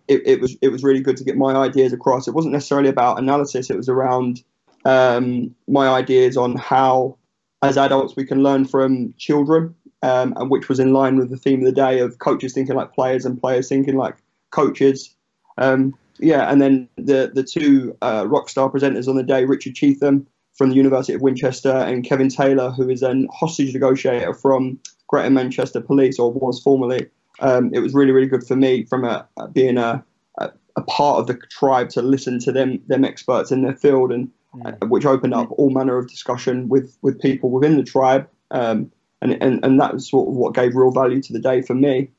it, 0.08 0.22
it, 0.26 0.40
was 0.40 0.56
it 0.60 0.68
was 0.68 0.82
really 0.82 1.00
good 1.00 1.16
to 1.16 1.24
get 1.24 1.36
my 1.36 1.54
ideas 1.54 1.92
across. 1.92 2.28
It 2.28 2.34
wasn't 2.34 2.52
necessarily 2.52 2.88
about 2.88 3.18
analysis; 3.18 3.70
it 3.70 3.76
was 3.76 3.88
around 3.88 4.42
um, 4.84 5.54
my 5.66 5.88
ideas 5.88 6.36
on 6.36 6.56
how, 6.56 7.16
as 7.62 7.78
adults, 7.78 8.16
we 8.16 8.24
can 8.24 8.42
learn 8.42 8.66
from 8.66 9.14
children, 9.18 9.74
um, 10.02 10.34
and 10.36 10.50
which 10.50 10.68
was 10.68 10.78
in 10.80 10.92
line 10.92 11.16
with 11.16 11.30
the 11.30 11.36
theme 11.36 11.60
of 11.60 11.66
the 11.66 11.72
day 11.72 12.00
of 12.00 12.18
coaches 12.18 12.52
thinking 12.52 12.76
like 12.76 12.92
players 12.92 13.24
and 13.24 13.40
players 13.40 13.68
thinking 13.68 13.96
like 13.96 14.16
coaches. 14.50 15.14
Um, 15.56 15.96
yeah, 16.18 16.50
and 16.50 16.60
then 16.60 16.88
the 16.96 17.30
the 17.34 17.42
two 17.42 17.96
uh, 18.02 18.26
rock 18.28 18.48
star 18.48 18.70
presenters 18.70 19.08
on 19.08 19.16
the 19.16 19.22
day, 19.22 19.44
Richard 19.44 19.74
Cheetham 19.74 20.26
from 20.54 20.70
the 20.70 20.76
University 20.76 21.12
of 21.12 21.20
Winchester 21.20 21.72
and 21.72 22.04
Kevin 22.04 22.28
Taylor, 22.28 22.70
who 22.70 22.88
is 22.88 23.02
a 23.02 23.26
hostage 23.32 23.74
negotiator 23.74 24.32
from 24.32 24.78
Greater 25.08 25.30
Manchester 25.30 25.80
Police, 25.80 26.18
or 26.18 26.32
was 26.32 26.62
formerly 26.62 27.08
um, 27.44 27.70
it 27.72 27.80
was 27.80 27.94
really 27.94 28.12
really 28.12 28.26
good 28.26 28.46
for 28.46 28.56
me 28.56 28.84
from 28.84 29.04
a, 29.04 29.26
a 29.36 29.48
being 29.48 29.78
a, 29.78 30.04
a, 30.38 30.50
a 30.76 30.82
part 30.82 31.18
of 31.18 31.26
the 31.26 31.34
tribe 31.50 31.88
to 31.90 32.02
listen 32.02 32.38
to 32.40 32.52
them 32.52 32.80
them 32.86 33.04
experts 33.04 33.52
in 33.52 33.62
their 33.62 33.74
field 33.74 34.12
and 34.12 34.30
mm. 34.54 34.82
uh, 34.82 34.86
which 34.86 35.06
opened 35.06 35.34
up 35.34 35.48
all 35.52 35.70
manner 35.70 35.98
of 35.98 36.08
discussion 36.08 36.68
with 36.68 36.96
with 37.02 37.20
people 37.20 37.50
within 37.50 37.76
the 37.76 37.84
tribe 37.84 38.28
um, 38.50 38.90
and, 39.24 39.42
and 39.42 39.64
and 39.64 39.80
that 39.80 39.94
was 39.94 40.08
sort 40.08 40.28
of 40.28 40.34
what 40.34 40.54
gave 40.54 40.76
real 40.76 40.90
value 40.90 41.20
to 41.22 41.32
the 41.32 41.40
day 41.40 41.62
for 41.62 41.74
me. 41.74 42.10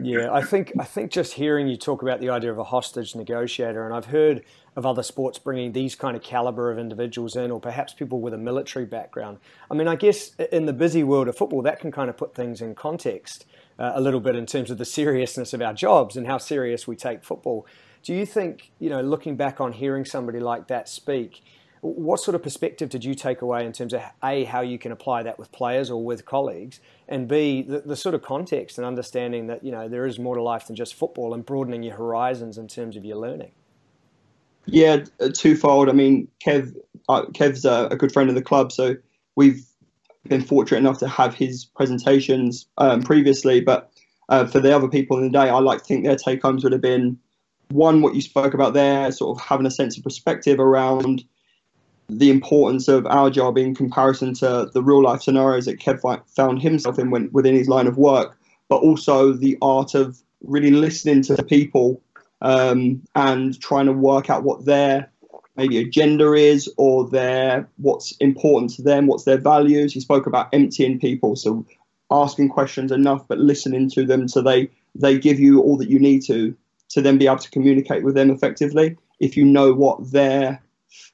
Yeah, 0.00 0.32
I 0.32 0.40
think 0.40 0.72
I 0.80 0.84
think 0.84 1.10
just 1.10 1.34
hearing 1.34 1.68
you 1.68 1.76
talk 1.76 2.00
about 2.00 2.20
the 2.20 2.30
idea 2.30 2.50
of 2.50 2.58
a 2.58 2.64
hostage 2.64 3.14
negotiator, 3.14 3.84
and 3.84 3.94
I've 3.94 4.06
heard 4.06 4.42
of 4.76 4.86
other 4.86 5.02
sports 5.02 5.38
bringing 5.38 5.72
these 5.72 5.94
kind 5.94 6.16
of 6.16 6.22
caliber 6.22 6.70
of 6.70 6.78
individuals 6.78 7.36
in, 7.36 7.50
or 7.50 7.60
perhaps 7.60 7.92
people 7.92 8.20
with 8.20 8.32
a 8.32 8.38
military 8.38 8.86
background. 8.86 9.38
I 9.70 9.74
mean, 9.74 9.86
I 9.86 9.94
guess 9.94 10.34
in 10.36 10.64
the 10.64 10.72
busy 10.72 11.04
world 11.04 11.28
of 11.28 11.36
football, 11.36 11.60
that 11.62 11.80
can 11.80 11.92
kind 11.92 12.08
of 12.08 12.16
put 12.16 12.34
things 12.34 12.62
in 12.62 12.74
context 12.74 13.44
uh, 13.78 13.92
a 13.94 14.00
little 14.00 14.20
bit 14.20 14.36
in 14.36 14.46
terms 14.46 14.70
of 14.70 14.78
the 14.78 14.84
seriousness 14.84 15.52
of 15.52 15.62
our 15.62 15.74
jobs 15.74 16.16
and 16.16 16.26
how 16.26 16.38
serious 16.38 16.86
we 16.86 16.96
take 16.96 17.24
football. 17.24 17.66
Do 18.02 18.14
you 18.14 18.26
think, 18.26 18.70
you 18.78 18.90
know, 18.90 19.00
looking 19.00 19.36
back 19.36 19.60
on 19.60 19.72
hearing 19.72 20.04
somebody 20.04 20.40
like 20.40 20.68
that 20.68 20.88
speak, 20.88 21.42
what 21.84 22.18
sort 22.18 22.34
of 22.34 22.42
perspective 22.42 22.88
did 22.88 23.04
you 23.04 23.14
take 23.14 23.42
away 23.42 23.66
in 23.66 23.72
terms 23.72 23.92
of 23.92 24.02
a 24.22 24.44
how 24.44 24.62
you 24.62 24.78
can 24.78 24.90
apply 24.90 25.22
that 25.22 25.38
with 25.38 25.52
players 25.52 25.90
or 25.90 26.02
with 26.02 26.24
colleagues, 26.24 26.80
and 27.08 27.28
b 27.28 27.60
the, 27.60 27.80
the 27.80 27.96
sort 27.96 28.14
of 28.14 28.22
context 28.22 28.78
and 28.78 28.86
understanding 28.86 29.48
that 29.48 29.62
you 29.62 29.70
know 29.70 29.86
there 29.86 30.06
is 30.06 30.18
more 30.18 30.34
to 30.34 30.42
life 30.42 30.66
than 30.66 30.76
just 30.76 30.94
football 30.94 31.34
and 31.34 31.44
broadening 31.44 31.82
your 31.82 31.96
horizons 31.96 32.56
in 32.56 32.68
terms 32.68 32.96
of 32.96 33.04
your 33.04 33.18
learning. 33.18 33.52
Yeah, 34.66 35.04
uh, 35.20 35.28
twofold. 35.34 35.90
I 35.90 35.92
mean, 35.92 36.28
Kev, 36.44 36.74
uh, 37.10 37.26
Kev's 37.32 37.66
a, 37.66 37.88
a, 37.90 37.96
good 37.96 38.12
friend 38.12 38.30
of 38.30 38.34
the 38.34 38.42
club, 38.42 38.72
so 38.72 38.96
we've 39.36 39.62
been 40.28 40.42
fortunate 40.42 40.78
enough 40.78 40.98
to 40.98 41.08
have 41.08 41.34
his 41.34 41.64
presentations 41.64 42.66
um, 42.78 43.02
previously. 43.02 43.60
But 43.60 43.90
uh, 44.28 44.46
for 44.46 44.60
the 44.60 44.74
other 44.74 44.88
people 44.88 45.18
in 45.18 45.24
the 45.24 45.30
day, 45.30 45.50
I 45.50 45.58
like 45.58 45.80
to 45.80 45.84
think 45.84 46.04
their 46.04 46.16
take 46.16 46.42
homes 46.42 46.64
would 46.64 46.72
have 46.72 46.82
been 46.82 47.18
one, 47.70 48.02
what 48.02 48.14
you 48.14 48.20
spoke 48.20 48.54
about 48.54 48.74
there, 48.74 49.10
sort 49.12 49.38
of 49.38 49.44
having 49.44 49.66
a 49.66 49.70
sense 49.70 49.96
of 49.96 50.04
perspective 50.04 50.60
around 50.60 51.24
the 52.08 52.30
importance 52.30 52.88
of 52.88 53.06
our 53.06 53.30
job 53.30 53.56
in 53.56 53.74
comparison 53.74 54.34
to 54.34 54.70
the 54.72 54.82
real 54.82 55.02
life 55.02 55.22
scenarios 55.22 55.64
that 55.64 55.80
Kev 55.80 56.22
found 56.28 56.60
himself 56.60 56.98
in 56.98 57.10
when, 57.10 57.30
within 57.32 57.54
his 57.54 57.68
line 57.68 57.86
of 57.86 57.96
work, 57.96 58.36
but 58.68 58.76
also 58.76 59.32
the 59.32 59.56
art 59.62 59.94
of 59.94 60.18
really 60.42 60.70
listening 60.70 61.22
to 61.22 61.34
the 61.34 61.42
people 61.42 62.02
um, 62.42 63.02
and 63.14 63.58
trying 63.60 63.86
to 63.86 63.92
work 63.92 64.28
out 64.28 64.44
what 64.44 64.66
their 64.66 65.10
maybe 65.56 65.78
agenda 65.78 66.32
is 66.32 66.72
or 66.76 67.08
their 67.08 67.68
what's 67.76 68.12
important 68.18 68.72
to 68.74 68.82
them, 68.82 69.06
what's 69.06 69.24
their 69.24 69.38
values. 69.38 69.92
He 69.92 70.00
spoke 70.00 70.26
about 70.26 70.48
emptying 70.52 70.98
people, 70.98 71.36
so 71.36 71.64
asking 72.10 72.48
questions 72.48 72.92
enough 72.92 73.26
but 73.28 73.38
listening 73.38 73.88
to 73.90 74.04
them 74.04 74.28
so 74.28 74.42
they 74.42 74.68
they 74.94 75.18
give 75.18 75.40
you 75.40 75.60
all 75.62 75.76
that 75.76 75.88
you 75.88 75.98
need 75.98 76.20
to 76.20 76.54
to 76.88 77.00
then 77.00 77.18
be 77.18 77.26
able 77.26 77.38
to 77.38 77.50
communicate 77.50 78.04
with 78.04 78.14
them 78.14 78.30
effectively. 78.30 78.96
If 79.20 79.36
you 79.36 79.44
know 79.44 79.72
what 79.72 80.12
their 80.12 80.62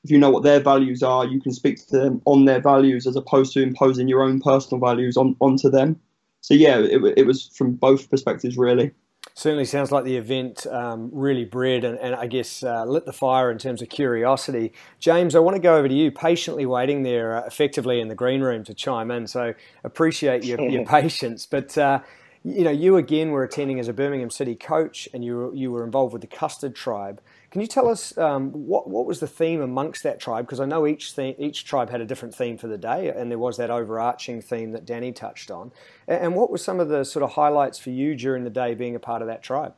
if 0.05 0.11
you 0.11 0.19
know 0.19 0.31
what 0.31 0.43
their 0.43 0.61
values 0.61 1.03
are, 1.03 1.25
you 1.25 1.41
can 1.41 1.53
speak 1.53 1.87
to 1.89 1.97
them 1.97 2.21
on 2.27 2.45
their 2.45 2.61
values 2.61 3.07
as 3.07 3.17
opposed 3.17 3.53
to 3.55 3.63
imposing 3.63 4.09
your 4.09 4.23
own 4.23 4.41
personal 4.41 4.81
values 4.81 5.17
on 5.17 5.37
onto 5.41 5.71
them. 5.71 5.99
So 6.43 6.55
yeah, 6.55 6.79
it, 6.79 7.01
it 7.17 7.27
was 7.27 7.51
from 7.55 7.73
both 7.73 8.11
perspectives 8.11 8.57
really. 8.57 8.93
Certainly 9.35 9.67
sounds 9.67 9.93
like 9.93 10.05
the 10.05 10.17
event 10.17 10.67
um, 10.67 11.11
really 11.13 11.45
bred 11.45 11.85
and, 11.85 11.99
and 11.99 12.15
I 12.15 12.27
guess 12.27 12.63
uh, 12.63 12.85
lit 12.85 13.07
the 13.07 13.13
fire 13.13 13.51
in 13.51 13.59
terms 13.59 13.81
of 13.81 13.89
curiosity. 13.89 14.73
James, 14.99 15.35
I 15.35 15.39
want 15.39 15.57
to 15.57 15.63
go 15.63 15.77
over 15.77 15.89
to 15.89 15.95
you, 15.95 16.11
patiently 16.11 16.67
waiting 16.67 17.03
there 17.03 17.37
uh, 17.37 17.47
effectively 17.47 18.01
in 18.01 18.09
the 18.09 18.15
green 18.15 18.41
room 18.41 18.65
to 18.65 18.75
chime 18.75 19.11
in. 19.11 19.27
So 19.27 19.55
appreciate 19.85 20.45
your, 20.45 20.61
your 20.61 20.85
patience. 20.87 21.47
But 21.47 21.77
uh, 21.79 22.01
you 22.45 22.65
know, 22.65 22.71
you 22.71 22.97
again 22.97 23.31
were 23.31 23.45
attending 23.45 23.79
as 23.79 23.89
a 23.89 23.93
Birmingham 23.93 24.31
City 24.31 24.55
coach, 24.55 25.09
and 25.13 25.25
you 25.25 25.37
were, 25.37 25.55
you 25.55 25.71
were 25.71 25.85
involved 25.85 26.13
with 26.13 26.23
the 26.23 26.29
Custard 26.29 26.75
Tribe. 26.75 27.21
Can 27.51 27.61
you 27.61 27.67
tell 27.67 27.89
us 27.89 28.17
um, 28.17 28.51
what 28.53 28.89
what 28.89 29.07
was 29.07 29.19
the 29.19 29.27
theme 29.27 29.61
amongst 29.61 30.05
that 30.05 30.21
tribe? 30.21 30.47
Because 30.47 30.61
I 30.61 30.67
know 30.67 30.87
each 30.87 31.13
theme, 31.13 31.35
each 31.37 31.65
tribe 31.65 31.91
had 31.91 32.01
a 32.01 32.05
different 32.05 32.35
theme 32.35 32.57
for 32.57 32.69
the 32.69 32.79
day, 32.79 33.13
and 33.15 33.29
there 33.29 33.41
was 33.41 33.57
that 33.57 33.71
overarching 33.71 34.41
theme 34.41 34.71
that 34.73 34.85
Danny 34.85 35.11
touched 35.11 35.51
on. 35.51 35.73
And 36.07 36.37
what 36.37 36.51
were 36.51 36.59
some 36.59 36.79
of 36.79 36.89
the 36.89 37.05
sort 37.05 37.25
of 37.25 37.33
highlights 37.33 37.79
for 37.79 37.91
you 37.91 38.15
during 38.15 38.45
the 38.45 38.51
day 38.51 38.75
being 38.75 38.95
a 38.95 39.01
part 39.01 39.21
of 39.21 39.27
that 39.29 39.43
tribe? 39.43 39.75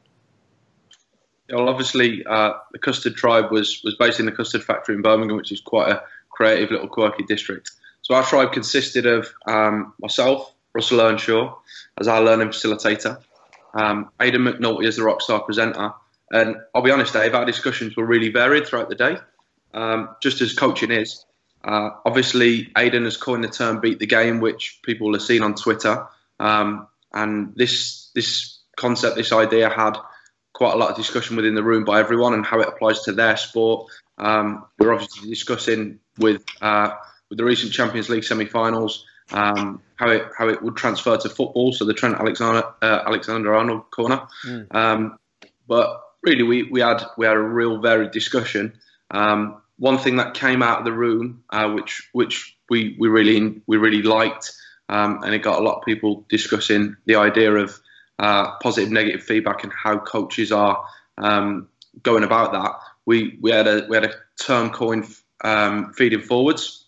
Well, 1.51 1.69
obviously, 1.69 2.23
uh, 2.27 2.53
the 2.73 2.79
Custard 2.79 3.17
Tribe 3.17 3.51
was 3.51 3.81
was 3.85 3.95
based 3.95 4.21
in 4.21 4.27
the 4.27 4.33
Custard 4.33 4.63
Factory 4.63 4.95
in 4.95 5.03
Birmingham, 5.03 5.39
which 5.39 5.51
is 5.51 5.63
quite 5.63 5.91
a 5.91 6.03
creative 6.31 6.71
little 6.71 6.89
quirky 6.89 7.25
district. 7.25 7.71
So 8.03 8.15
our 8.15 8.23
tribe 8.23 8.53
consisted 8.53 9.07
of 9.07 9.33
um, 9.47 9.95
myself, 9.99 10.53
Russell 10.75 11.01
Earnshaw, 11.01 11.57
as 11.99 12.07
our 12.07 12.23
learning 12.23 12.49
facilitator, 12.49 13.23
um, 13.73 14.11
Aidan 14.21 14.43
McNulty 14.43 14.87
as 14.87 14.97
the 14.97 15.03
rockstar 15.03 15.45
presenter. 15.45 15.93
And 16.33 16.57
I'll 16.75 16.83
be 16.83 16.91
honest, 16.91 17.13
Dave, 17.13 17.35
our 17.35 17.45
discussions 17.45 17.97
were 17.97 18.07
really 18.07 18.31
varied 18.31 18.67
throughout 18.67 18.89
the 18.89 18.95
day, 18.95 19.19
um, 19.75 20.11
just 20.23 20.41
as 20.41 20.55
coaching 20.55 20.91
is. 20.91 21.25
Uh, 21.65 21.91
obviously, 22.05 22.73
Aidan 22.77 23.05
has 23.05 23.17
coined 23.17 23.45
the 23.45 23.49
term 23.49 23.81
"beat 23.81 23.99
the 23.99 24.07
game," 24.07 24.41
which 24.41 24.81
people 24.83 25.13
have 25.13 25.23
seen 25.23 25.43
on 25.43 25.55
Twitter. 25.55 26.07
Um, 26.41 26.89
and 27.13 27.55
this 27.55 28.11
this 28.15 28.59
concept, 28.77 29.17
this 29.17 29.33
idea, 29.33 29.69
had 29.69 29.97
quite 30.53 30.75
a 30.75 30.77
lot 30.77 30.91
of 30.91 30.97
discussion 30.97 31.37
within 31.37 31.55
the 31.55 31.63
room 31.63 31.85
by 31.85 32.01
everyone 32.01 32.35
and 32.35 32.45
how 32.45 32.61
it 32.61 32.69
applies 32.69 33.03
to 33.03 33.13
their 33.13 33.37
sport. 33.37 33.91
Um, 34.19 34.65
we're 34.79 34.93
obviously 34.93 35.29
discussing 35.29 36.01
with 36.19 36.43
uh, 36.61 36.95
with 37.29 37.39
the 37.39 37.45
recent 37.45 37.73
Champions 37.73 38.09
League 38.09 38.25
semi-finals 38.25 39.05
um, 39.33 39.83
how 39.97 40.11
it 40.11 40.25
how 40.37 40.49
it 40.49 40.63
would 40.63 40.77
transfer 40.77 41.17
to 41.17 41.29
football. 41.29 41.73
So 41.73 41.85
the 41.85 41.95
Trent 41.95 42.17
Alexander 42.17 42.65
uh, 42.83 43.01
Alexander 43.07 43.55
Arnold 43.55 43.91
corner. 43.91 44.27
Mm. 44.47 44.75
Um, 44.75 45.19
but 45.67 46.03
really, 46.23 46.43
we, 46.43 46.63
we 46.65 46.81
had 46.81 47.03
we 47.17 47.27
had 47.27 47.37
a 47.37 47.41
real 47.41 47.81
varied 47.81 48.11
discussion. 48.11 48.79
Um, 49.11 49.63
one 49.79 49.99
thing 49.99 50.17
that 50.17 50.35
came 50.35 50.63
out 50.63 50.79
of 50.79 50.85
the 50.85 50.93
room, 50.93 51.45
uh, 51.51 51.71
which 51.71 52.09
which 52.13 52.57
we, 52.71 52.97
we 52.99 53.09
really 53.09 53.63
we 53.67 53.77
really 53.77 54.03
liked, 54.03 54.53
um, 54.89 55.23
and 55.23 55.35
it 55.35 55.43
got 55.43 55.61
a 55.61 55.63
lot 55.63 55.79
of 55.79 55.85
people 55.85 56.25
discussing 56.29 56.97
the 57.07 57.17
idea 57.17 57.53
of 57.53 57.79
uh, 58.19 58.57
positive, 58.59 58.91
negative 58.91 59.23
feedback 59.23 59.65
and 59.65 59.73
how 59.73 59.99
coaches 59.99 60.53
are 60.53 60.85
um, 61.19 61.69
going 62.03 62.25
about 62.25 62.53
that. 62.53 62.73
We 63.07 63.39
we 63.41 63.51
had 63.51 63.67
a 63.67 63.87
we 63.89 63.97
had 63.97 64.05
a 64.05 64.15
term 64.41 64.71
coined 64.71 65.07
um, 65.43 65.93
feeding 65.93 66.23
forwards. 66.23 66.87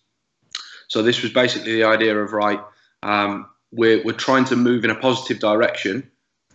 So 0.88 1.03
this 1.03 1.23
was 1.23 1.33
basically 1.33 1.75
the 1.75 1.85
idea 1.85 2.17
of 2.17 2.33
right, 2.33 2.61
um, 3.03 3.49
we're 3.73 4.03
we're 4.05 4.12
trying 4.12 4.45
to 4.47 4.57
move 4.57 4.85
in 4.85 4.91
a 4.91 4.95
positive 4.95 5.41
direction. 5.41 6.11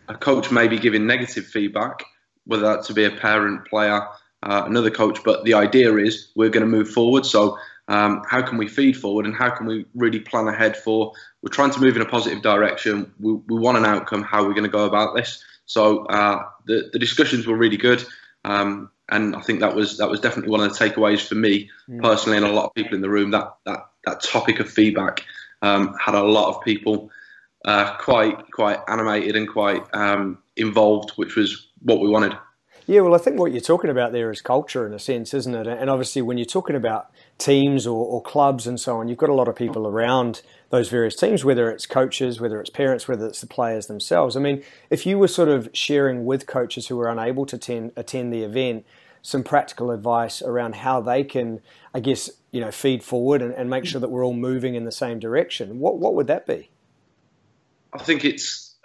A 0.07 0.15
coach 0.15 0.51
may 0.51 0.67
be 0.67 0.79
giving 0.79 1.05
negative 1.05 1.45
feedback, 1.45 2.03
whether 2.49 2.63
that 2.63 2.83
to 2.85 2.93
be 2.93 3.05
a 3.05 3.11
parent, 3.11 3.65
player, 3.65 4.01
uh, 4.43 4.63
another 4.65 4.89
coach. 4.89 5.23
But 5.23 5.45
the 5.45 5.53
idea 5.53 5.95
is 5.97 6.31
we're 6.35 6.49
going 6.49 6.65
to 6.65 6.77
move 6.77 6.89
forward. 6.89 7.25
So 7.25 7.57
um, 7.87 8.23
how 8.27 8.41
can 8.41 8.57
we 8.57 8.67
feed 8.67 8.97
forward 8.97 9.25
and 9.25 9.35
how 9.35 9.51
can 9.51 9.67
we 9.67 9.85
really 9.93 10.19
plan 10.19 10.47
ahead 10.47 10.75
for? 10.75 11.13
We're 11.41 11.49
trying 11.49 11.71
to 11.71 11.79
move 11.79 11.95
in 11.95 12.01
a 12.01 12.05
positive 12.05 12.41
direction. 12.41 13.13
We, 13.19 13.33
we 13.33 13.59
want 13.59 13.77
an 13.77 13.85
outcome. 13.85 14.23
How 14.23 14.43
are 14.43 14.47
we 14.47 14.53
going 14.55 14.63
to 14.63 14.69
go 14.69 14.85
about 14.85 15.15
this? 15.15 15.43
So 15.65 16.05
uh, 16.07 16.43
the 16.65 16.89
the 16.91 16.99
discussions 16.99 17.45
were 17.45 17.55
really 17.55 17.77
good. 17.77 18.03
Um, 18.43 18.89
and 19.11 19.35
I 19.35 19.41
think 19.41 19.59
that 19.59 19.75
was 19.75 19.97
that 19.97 20.09
was 20.09 20.19
definitely 20.19 20.51
one 20.51 20.61
of 20.61 20.69
the 20.71 20.77
takeaways 20.77 21.27
for 21.27 21.35
me 21.35 21.69
mm. 21.87 22.01
personally, 22.01 22.37
and 22.37 22.45
a 22.45 22.51
lot 22.51 22.65
of 22.65 22.73
people 22.73 22.95
in 22.95 23.01
the 23.01 23.09
room. 23.09 23.31
That 23.31 23.55
that 23.65 23.89
that 24.05 24.21
topic 24.23 24.59
of 24.59 24.69
feedback 24.69 25.25
um, 25.61 25.95
had 25.99 26.15
a 26.15 26.23
lot 26.23 26.49
of 26.49 26.63
people 26.63 27.11
uh, 27.65 27.95
quite 27.97 28.51
quite 28.51 28.79
animated 28.87 29.35
and 29.35 29.47
quite 29.47 29.83
um, 29.93 30.37
involved, 30.59 31.11
which 31.11 31.35
was 31.35 31.67
what 31.81 31.99
we 31.99 32.09
wanted. 32.09 32.37
Yeah, 32.89 33.01
well, 33.01 33.13
I 33.13 33.19
think 33.19 33.39
what 33.39 33.51
you're 33.51 33.61
talking 33.61 33.91
about 33.91 34.13
there 34.13 34.31
is 34.31 34.41
culture 34.41 34.87
in 34.87 34.93
a 34.93 34.99
sense, 34.99 35.35
isn't 35.35 35.53
it? 35.53 35.67
And 35.67 35.91
obviously, 35.91 36.23
when 36.23 36.39
you're 36.39 36.45
talking 36.45 36.75
about 36.75 37.11
teams 37.37 37.85
or, 37.85 38.03
or, 38.03 38.19
clubs 38.19 38.65
and 38.65 38.79
so 38.79 38.97
on, 38.97 39.07
you've 39.07 39.19
got 39.19 39.29
a 39.29 39.33
lot 39.35 39.47
of 39.47 39.55
people 39.55 39.85
around 39.85 40.41
those 40.71 40.89
various 40.89 41.15
teams, 41.15 41.45
whether 41.45 41.69
it's 41.69 41.85
coaches, 41.85 42.41
whether 42.41 42.59
it's 42.59 42.71
parents, 42.71 43.07
whether 43.07 43.27
it's 43.27 43.41
the 43.41 43.47
players 43.47 43.85
themselves. 43.85 44.35
I 44.35 44.39
mean, 44.39 44.63
if 44.89 45.05
you 45.05 45.19
were 45.19 45.27
sort 45.27 45.49
of 45.49 45.69
sharing 45.71 46.25
with 46.25 46.47
coaches 46.47 46.87
who 46.87 46.97
were 46.97 47.09
unable 47.09 47.45
to 47.45 47.57
attend, 47.57 47.91
attend 47.95 48.33
the 48.33 48.41
event, 48.41 48.87
some 49.21 49.43
practical 49.43 49.91
advice 49.91 50.41
around 50.41 50.75
how 50.75 50.99
they 50.99 51.23
can, 51.23 51.61
I 51.93 51.99
guess, 51.99 52.29
you 52.51 52.59
know, 52.59 52.71
feed 52.71 53.03
forward 53.03 53.43
and, 53.43 53.53
and 53.53 53.69
make 53.69 53.85
sure 53.85 54.01
that 54.01 54.09
we're 54.09 54.25
all 54.25 54.33
moving 54.33 54.73
in 54.73 54.85
the 54.85 54.91
same 54.91 55.19
direction. 55.19 55.79
What 55.79 55.99
what 55.99 56.15
would 56.15 56.25
that 56.25 56.47
be? 56.47 56.71
I 57.93 57.99
think 57.99 58.25
it's 58.25 58.75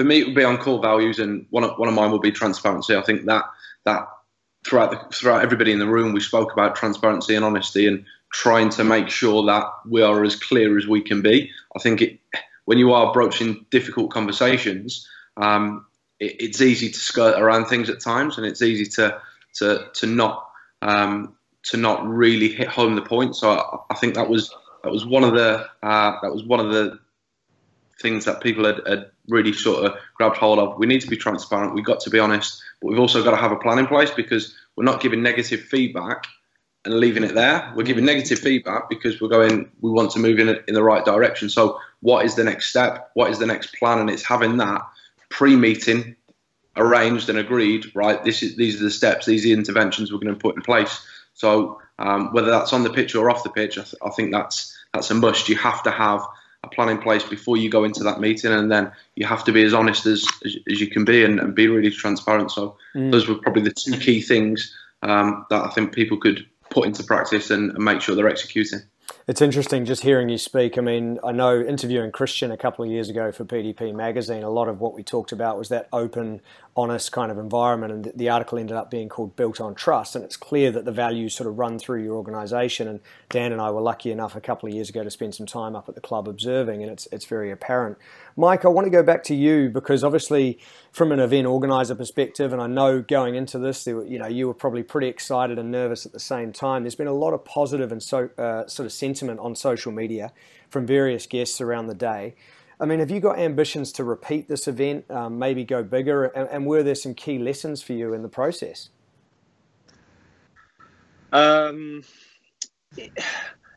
for 0.00 0.06
me. 0.06 0.20
It 0.20 0.26
would 0.26 0.34
be 0.34 0.44
on 0.44 0.56
core 0.56 0.80
values, 0.80 1.18
and 1.18 1.46
one 1.50 1.62
of 1.62 1.78
one 1.78 1.88
of 1.88 1.94
mine 1.94 2.10
would 2.10 2.22
be 2.22 2.32
transparency. 2.32 2.96
I 2.96 3.02
think 3.02 3.26
that 3.26 3.44
that 3.84 4.06
throughout 4.66 4.90
the, 4.90 5.14
throughout 5.14 5.42
everybody 5.42 5.72
in 5.72 5.78
the 5.78 5.86
room, 5.86 6.12
we 6.12 6.20
spoke 6.20 6.52
about 6.52 6.74
transparency 6.74 7.34
and 7.34 7.44
honesty, 7.44 7.86
and 7.86 8.04
trying 8.32 8.70
to 8.70 8.84
make 8.84 9.10
sure 9.10 9.44
that 9.44 9.64
we 9.86 10.02
are 10.02 10.24
as 10.24 10.36
clear 10.36 10.78
as 10.78 10.86
we 10.86 11.02
can 11.02 11.20
be. 11.20 11.50
I 11.76 11.80
think 11.80 12.00
it 12.00 12.18
when 12.64 12.78
you 12.78 12.92
are 12.92 13.12
broaching 13.12 13.66
difficult 13.70 14.10
conversations, 14.10 15.06
um, 15.36 15.84
it, 16.18 16.36
it's 16.40 16.60
easy 16.62 16.88
to 16.90 16.98
skirt 16.98 17.38
around 17.38 17.66
things 17.66 17.90
at 17.90 18.00
times, 18.00 18.38
and 18.38 18.46
it's 18.46 18.62
easy 18.62 18.86
to 18.92 19.20
to 19.56 19.86
to 19.92 20.06
not 20.06 20.48
um, 20.80 21.36
to 21.64 21.76
not 21.76 22.08
really 22.08 22.48
hit 22.48 22.68
home 22.68 22.94
the 22.94 23.02
point. 23.02 23.36
So 23.36 23.50
I, 23.50 23.78
I 23.90 23.94
think 23.96 24.14
that 24.14 24.30
was 24.30 24.50
that 24.82 24.92
was 24.92 25.04
one 25.04 25.24
of 25.24 25.34
the 25.34 25.66
uh, 25.82 26.12
that 26.22 26.32
was 26.32 26.42
one 26.44 26.60
of 26.60 26.72
the 26.72 26.98
things 28.00 28.24
that 28.24 28.40
people 28.40 28.64
had, 28.64 28.80
had, 28.86 29.10
really 29.28 29.52
sort 29.52 29.84
of 29.84 29.96
grabbed 30.14 30.36
hold 30.36 30.58
of. 30.58 30.76
We 30.78 30.86
need 30.86 31.02
to 31.02 31.06
be 31.06 31.16
transparent. 31.16 31.74
We've 31.74 31.84
got 31.84 32.00
to 32.00 32.10
be 32.10 32.18
honest, 32.18 32.60
but 32.80 32.88
we've 32.88 32.98
also 32.98 33.22
got 33.22 33.30
to 33.30 33.36
have 33.36 33.52
a 33.52 33.56
plan 33.56 33.78
in 33.78 33.86
place 33.86 34.10
because 34.10 34.56
we're 34.74 34.84
not 34.84 35.00
giving 35.00 35.22
negative 35.22 35.60
feedback 35.60 36.26
and 36.84 36.94
leaving 36.94 37.22
it 37.22 37.34
there. 37.34 37.72
We're 37.76 37.84
giving 37.84 38.04
negative 38.04 38.38
feedback 38.38 38.88
because 38.88 39.20
we're 39.20 39.28
going. 39.28 39.70
We 39.80 39.90
want 39.90 40.10
to 40.12 40.18
move 40.18 40.38
in 40.38 40.48
in 40.66 40.74
the 40.74 40.82
right 40.82 41.04
direction. 41.04 41.48
So 41.48 41.78
what 42.00 42.24
is 42.24 42.34
the 42.34 42.44
next 42.44 42.68
step? 42.68 43.10
What 43.14 43.30
is 43.30 43.38
the 43.38 43.46
next 43.46 43.74
plan? 43.76 43.98
And 43.98 44.10
it's 44.10 44.24
having 44.24 44.56
that 44.56 44.82
pre-meeting 45.28 46.16
arranged 46.76 47.28
and 47.28 47.38
agreed, 47.38 47.92
right? 47.94 48.24
This 48.24 48.42
is 48.42 48.56
these 48.56 48.80
are 48.80 48.84
the 48.84 48.90
steps, 48.90 49.26
these 49.26 49.44
are 49.44 49.48
the 49.48 49.52
interventions 49.52 50.12
we're 50.12 50.18
going 50.18 50.34
to 50.34 50.40
put 50.40 50.56
in 50.56 50.62
place. 50.62 51.04
So 51.34 51.80
um, 51.98 52.32
whether 52.32 52.50
that's 52.50 52.72
on 52.72 52.82
the 52.82 52.90
pitch 52.90 53.14
or 53.14 53.30
off 53.30 53.44
the 53.44 53.50
pitch, 53.50 53.78
I, 53.78 53.82
th- 53.82 53.94
I, 54.04 54.10
think 54.10 54.32
that's 54.32 54.76
that's 54.92 55.10
a 55.10 55.14
must. 55.14 55.48
You 55.48 55.56
have 55.56 55.82
to 55.84 55.90
have 55.90 56.22
a 56.62 56.68
plan 56.68 56.90
in 56.90 56.98
place 56.98 57.22
before 57.22 57.56
you 57.56 57.70
go 57.70 57.84
into 57.84 58.04
that 58.04 58.20
meeting, 58.20 58.52
and 58.52 58.70
then 58.70 58.92
you 59.16 59.26
have 59.26 59.44
to 59.44 59.52
be 59.52 59.62
as 59.62 59.74
honest 59.74 60.06
as 60.06 60.26
as, 60.44 60.56
as 60.70 60.80
you 60.80 60.88
can 60.88 61.04
be 61.04 61.24
and, 61.24 61.40
and, 61.40 61.54
be 61.54 61.68
really 61.68 61.90
transparent. 61.90 62.50
So 62.50 62.76
mm. 62.94 63.10
those 63.10 63.28
were 63.28 63.36
probably 63.36 63.62
the 63.62 63.72
two 63.72 63.98
key 63.98 64.20
things 64.20 64.74
um, 65.02 65.46
that 65.50 65.64
I 65.64 65.70
think 65.70 65.94
people 65.94 66.18
could 66.18 66.46
put 66.70 66.86
into 66.86 67.02
practice 67.02 67.50
and, 67.50 67.70
and 67.72 67.84
make 67.84 68.00
sure 68.00 68.14
they're 68.14 68.28
executing. 68.28 68.80
It's 69.26 69.42
interesting 69.42 69.84
just 69.84 70.02
hearing 70.02 70.30
you 70.30 70.38
speak. 70.38 70.78
I 70.78 70.80
mean, 70.80 71.18
I 71.22 71.30
know 71.30 71.60
interviewing 71.60 72.10
Kristjaan 72.10 72.52
a 72.52 72.56
couple 72.56 72.86
of 72.86 72.90
years 72.90 73.10
ago 73.10 73.30
for 73.30 73.44
PDP 73.44 73.94
magazine, 73.94 74.42
a 74.42 74.48
lot 74.50 74.66
of 74.66 74.80
what 74.80 74.94
we 74.94 75.02
talked 75.02 75.30
about 75.30 75.58
was 75.58 75.68
that 75.68 75.88
open, 75.92 76.40
honest 76.74 77.12
kind 77.12 77.30
of 77.30 77.36
environment, 77.36 77.92
and 77.92 78.12
the 78.16 78.30
article 78.30 78.58
ended 78.58 78.76
up 78.76 78.90
being 78.90 79.10
called 79.10 79.36
Built 79.36 79.60
on 79.60 79.74
Trust. 79.74 80.16
And 80.16 80.24
it's 80.24 80.38
clear 80.38 80.72
that 80.72 80.86
the 80.86 80.92
values 80.92 81.34
sort 81.34 81.48
of 81.48 81.58
run 81.58 81.78
through 81.78 82.02
your 82.02 82.16
organisation. 82.16 82.88
And 82.88 83.00
Dan 83.28 83.52
and 83.52 83.60
I 83.60 83.70
were 83.70 83.82
lucky 83.82 84.10
enough 84.10 84.34
a 84.34 84.40
couple 84.40 84.70
of 84.70 84.74
years 84.74 84.88
ago 84.88 85.04
to 85.04 85.10
spend 85.10 85.34
some 85.34 85.46
time 85.46 85.76
up 85.76 85.88
at 85.88 85.94
the 85.94 86.00
club 86.00 86.26
observing, 86.26 86.82
and 86.82 86.90
it's 86.90 87.06
it's 87.12 87.26
very 87.26 87.50
apparent. 87.50 87.98
Mike, 88.36 88.64
I 88.64 88.68
want 88.68 88.86
to 88.86 88.90
go 88.90 89.02
back 89.02 89.22
to 89.24 89.34
you 89.34 89.68
because 89.68 90.02
obviously, 90.02 90.58
from 90.92 91.12
an 91.12 91.20
event 91.20 91.46
organizer 91.46 91.94
perspective, 91.94 92.54
and 92.54 92.62
I 92.62 92.66
know 92.66 93.02
going 93.02 93.34
into 93.34 93.58
this, 93.58 93.86
you 93.86 94.18
know, 94.18 94.28
you 94.28 94.46
were 94.46 94.54
probably 94.54 94.82
pretty 94.82 95.08
excited 95.08 95.58
and 95.58 95.70
nervous 95.70 96.06
at 96.06 96.12
the 96.12 96.20
same 96.20 96.52
time. 96.52 96.84
There's 96.84 96.94
been 96.94 97.06
a 97.06 97.12
lot 97.12 97.34
of 97.34 97.44
positive 97.44 97.92
and 97.92 98.02
so 98.02 98.30
uh, 98.38 98.66
sort 98.66 98.86
of 98.86 98.92
sentiment 99.10 99.40
on 99.40 99.54
social 99.56 99.92
media 99.92 100.32
from 100.68 100.86
various 100.86 101.26
guests 101.26 101.60
around 101.60 101.88
the 101.88 101.94
day. 101.94 102.34
I 102.78 102.86
mean, 102.86 103.00
have 103.00 103.10
you 103.10 103.20
got 103.20 103.38
ambitions 103.38 103.92
to 103.92 104.04
repeat 104.04 104.48
this 104.48 104.66
event, 104.68 105.10
um, 105.10 105.38
maybe 105.38 105.64
go 105.64 105.82
bigger, 105.82 106.26
and, 106.26 106.48
and, 106.50 106.66
were 106.66 106.82
there 106.82 106.94
some 106.94 107.14
key 107.14 107.38
lessons 107.38 107.82
for 107.82 107.92
you 107.92 108.14
in 108.14 108.22
the 108.22 108.28
process? 108.28 108.88
Um, 111.32 112.02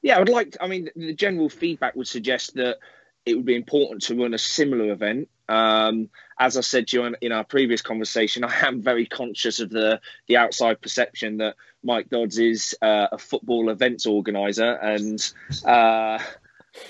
yeah, 0.02 0.16
I 0.16 0.20
would 0.20 0.30
like. 0.30 0.56
I 0.62 0.68
mean, 0.68 0.90
the 0.96 1.14
general 1.14 1.50
feedback 1.50 1.96
would 1.96 2.08
suggest 2.08 2.54
that 2.56 2.78
it 3.26 3.36
would 3.36 3.46
be 3.46 3.56
important 3.56 4.04
to 4.04 4.16
run 4.16 4.34
a 4.34 4.38
similar 4.38 4.92
event. 4.92 5.30
Um, 5.48 6.10
as 6.40 6.58
I 6.58 6.62
said 6.62 6.88
to 6.88 6.98
you 6.98 7.06
in, 7.06 7.16
in, 7.22 7.32
our 7.32 7.44
previous 7.44 7.82
conversation, 7.82 8.44
I 8.44 8.66
am 8.66 8.82
very 8.82 9.06
conscious 9.06 9.60
of 9.60 9.70
the 9.70 10.02
the 10.28 10.38
outside 10.38 10.82
perception 10.82 11.38
that 11.38 11.56
Mike 11.84 12.10
Dodds 12.10 12.40
is 12.40 12.76
uh, 12.82 13.08
a 13.12 13.18
football 13.18 13.70
events 13.70 14.06
organizer 14.06 14.72
and 14.72 15.20
uh, 15.66 16.20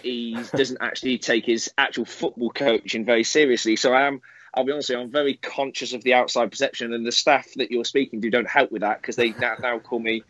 he 0.01 0.37
doesn't 0.55 0.77
actually 0.81 1.17
take 1.17 1.45
his 1.45 1.71
actual 1.77 2.05
football 2.05 2.51
coaching 2.51 3.05
very 3.05 3.23
seriously. 3.23 3.75
So 3.75 3.93
I 3.93 4.07
am 4.07 4.21
I'll 4.53 4.63
be 4.63 4.71
honest 4.71 4.89
you, 4.89 4.99
I'm 4.99 5.09
very 5.09 5.35
conscious 5.35 5.93
of 5.93 6.03
the 6.03 6.13
outside 6.13 6.51
perception, 6.51 6.93
and 6.93 7.05
the 7.05 7.11
staff 7.11 7.47
that 7.55 7.71
you're 7.71 7.85
speaking 7.85 8.21
to 8.21 8.29
don't 8.29 8.47
help 8.47 8.71
with 8.71 8.81
that 8.81 9.01
because 9.01 9.15
they 9.15 9.31
now, 9.31 9.55
now 9.59 9.79
call 9.79 9.99
me 9.99 10.23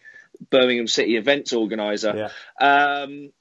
Birmingham 0.49 0.87
City 0.87 1.17
events 1.17 1.51
organizer. 1.51 2.31
Yeah. 2.61 2.65
Um, 2.65 3.31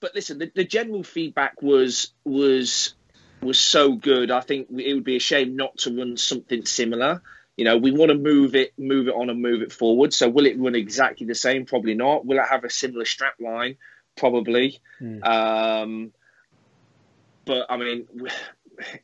but 0.00 0.14
listen, 0.14 0.38
the, 0.38 0.50
the 0.54 0.64
general 0.64 1.02
feedback 1.02 1.62
was 1.62 2.12
was 2.24 2.94
was 3.42 3.58
so 3.58 3.92
good. 3.92 4.30
I 4.30 4.40
think 4.40 4.68
it 4.76 4.94
would 4.94 5.04
be 5.04 5.16
a 5.16 5.20
shame 5.20 5.56
not 5.56 5.78
to 5.78 5.96
run 5.96 6.16
something 6.16 6.64
similar. 6.66 7.22
You 7.56 7.64
know, 7.64 7.76
we 7.76 7.90
want 7.90 8.10
to 8.10 8.16
move 8.16 8.54
it, 8.54 8.72
move 8.78 9.08
it 9.08 9.14
on, 9.14 9.28
and 9.28 9.40
move 9.40 9.62
it 9.62 9.72
forward. 9.72 10.14
So, 10.14 10.28
will 10.28 10.46
it 10.46 10.58
run 10.58 10.74
exactly 10.74 11.26
the 11.26 11.34
same? 11.34 11.66
Probably 11.66 11.94
not. 11.94 12.24
Will 12.24 12.38
it 12.38 12.46
have 12.48 12.64
a 12.64 12.70
similar 12.70 13.04
strap 13.04 13.34
line? 13.38 13.76
Probably. 14.16 14.80
Mm. 15.00 15.24
Um, 15.24 16.12
but 17.44 17.66
I 17.68 17.76
mean, 17.76 18.06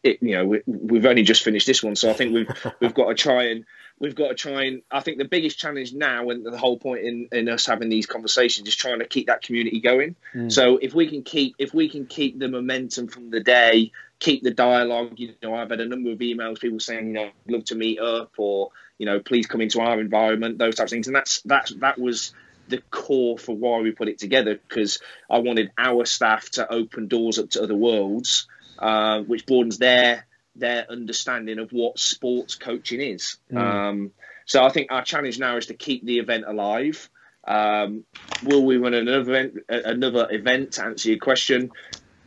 it, 0.03 0.23
you 0.23 0.37
know, 0.37 0.61
we, 0.67 0.97
have 0.97 1.07
only 1.07 1.23
just 1.23 1.43
finished 1.43 1.67
this 1.67 1.83
one, 1.83 1.97
so 1.97 2.11
I 2.11 2.15
think 2.15 2.33
we've 2.33 2.73
we've 2.81 2.95
got 2.95 3.09
to 3.09 3.15
try 3.15 3.51
and 3.51 3.65
we've 3.99 4.15
got 4.15 4.29
to 4.29 4.35
try 4.35 4.65
and 4.65 4.83
I 4.91 5.01
think 5.01 5.19
the 5.19 5.25
biggest 5.25 5.59
challenge 5.59 5.93
now 5.93 6.29
and 6.31 6.45
the 6.45 6.59
whole 6.59 6.79
point 6.79 7.05
in, 7.05 7.29
in 7.33 7.49
us 7.49 7.67
having 7.67 7.89
these 7.89 8.07
conversations 8.07 8.69
is 8.69 8.77
trying 8.77 8.99
to 8.99 9.07
keep 9.07 9.29
that 9.29 9.43
community 9.43 9.81
going. 9.81 10.17
Mm. 10.35 10.53
So 10.53 10.77
if 10.77 10.95
we 10.95 11.09
can 11.09 11.23
keep 11.23 11.55
if 11.59 11.73
we 11.73 11.89
can 11.89 12.07
keep 12.07 12.39
the 12.39 12.49
momentum 12.49 13.09
from 13.09 13.31
the 13.31 13.41
day, 13.41 13.93
keep 14.19 14.43
the 14.43 14.51
dialogue, 14.51 15.15
you 15.17 15.35
know, 15.43 15.55
I've 15.55 15.71
had 15.71 15.81
a 15.81 15.87
number 15.87 16.13
of 16.13 16.19
emails, 16.19 16.61
people 16.61 16.81
saying, 16.81 17.09
you 17.09 17.13
know, 17.15 17.31
love 17.49 17.65
to 17.67 17.75
meet 17.75 17.99
up 17.99 18.33
or, 18.37 18.71
you 18.99 19.07
know, 19.07 19.21
please 19.21 19.47
come 19.47 19.61
into 19.61 19.81
our 19.81 20.01
environment, 20.01 20.59
those 20.59 20.75
types 20.75 20.93
of 20.93 20.97
things. 20.97 21.07
And 21.07 21.17
that's 21.17 21.41
that's 21.43 21.75
that 21.77 21.99
was 21.99 22.35
the 22.69 22.79
core 22.91 23.39
for 23.39 23.57
why 23.57 23.81
we 23.81 23.93
put 23.93 24.09
it 24.09 24.19
together 24.19 24.59
because 24.69 24.99
I 25.31 25.39
wanted 25.39 25.71
our 25.79 26.05
staff 26.05 26.51
to 26.51 26.71
open 26.71 27.07
doors 27.09 27.39
up 27.39 27.51
to 27.51 27.63
other 27.63 27.77
worlds, 27.77 28.49
uh, 28.79 29.23
which 29.23 29.47
broadens 29.47 29.79
their 29.79 30.27
their 30.59 30.91
understanding 30.91 31.59
of 31.59 31.71
what 31.71 31.99
sports 31.99 32.55
coaching 32.55 33.01
is. 33.01 33.39
Mm. 33.53 33.59
Um, 33.59 34.11
so 34.47 34.65
I 34.65 34.71
think 34.71 34.93
our 34.93 35.03
challenge 35.03 35.39
now 35.39 35.57
is 35.57 35.67
to 35.67 35.75
keep 35.75 36.05
the 36.05 36.19
event 36.19 36.45
alive. 36.47 37.09
Um, 37.47 38.05
will 38.43 38.65
we 38.65 38.77
run 38.77 38.95
another 38.95 39.21
event, 39.21 39.55
another 39.69 40.29
event 40.31 40.73
to 40.73 40.85
answer 40.85 41.11
your 41.11 41.19
question? 41.19 41.71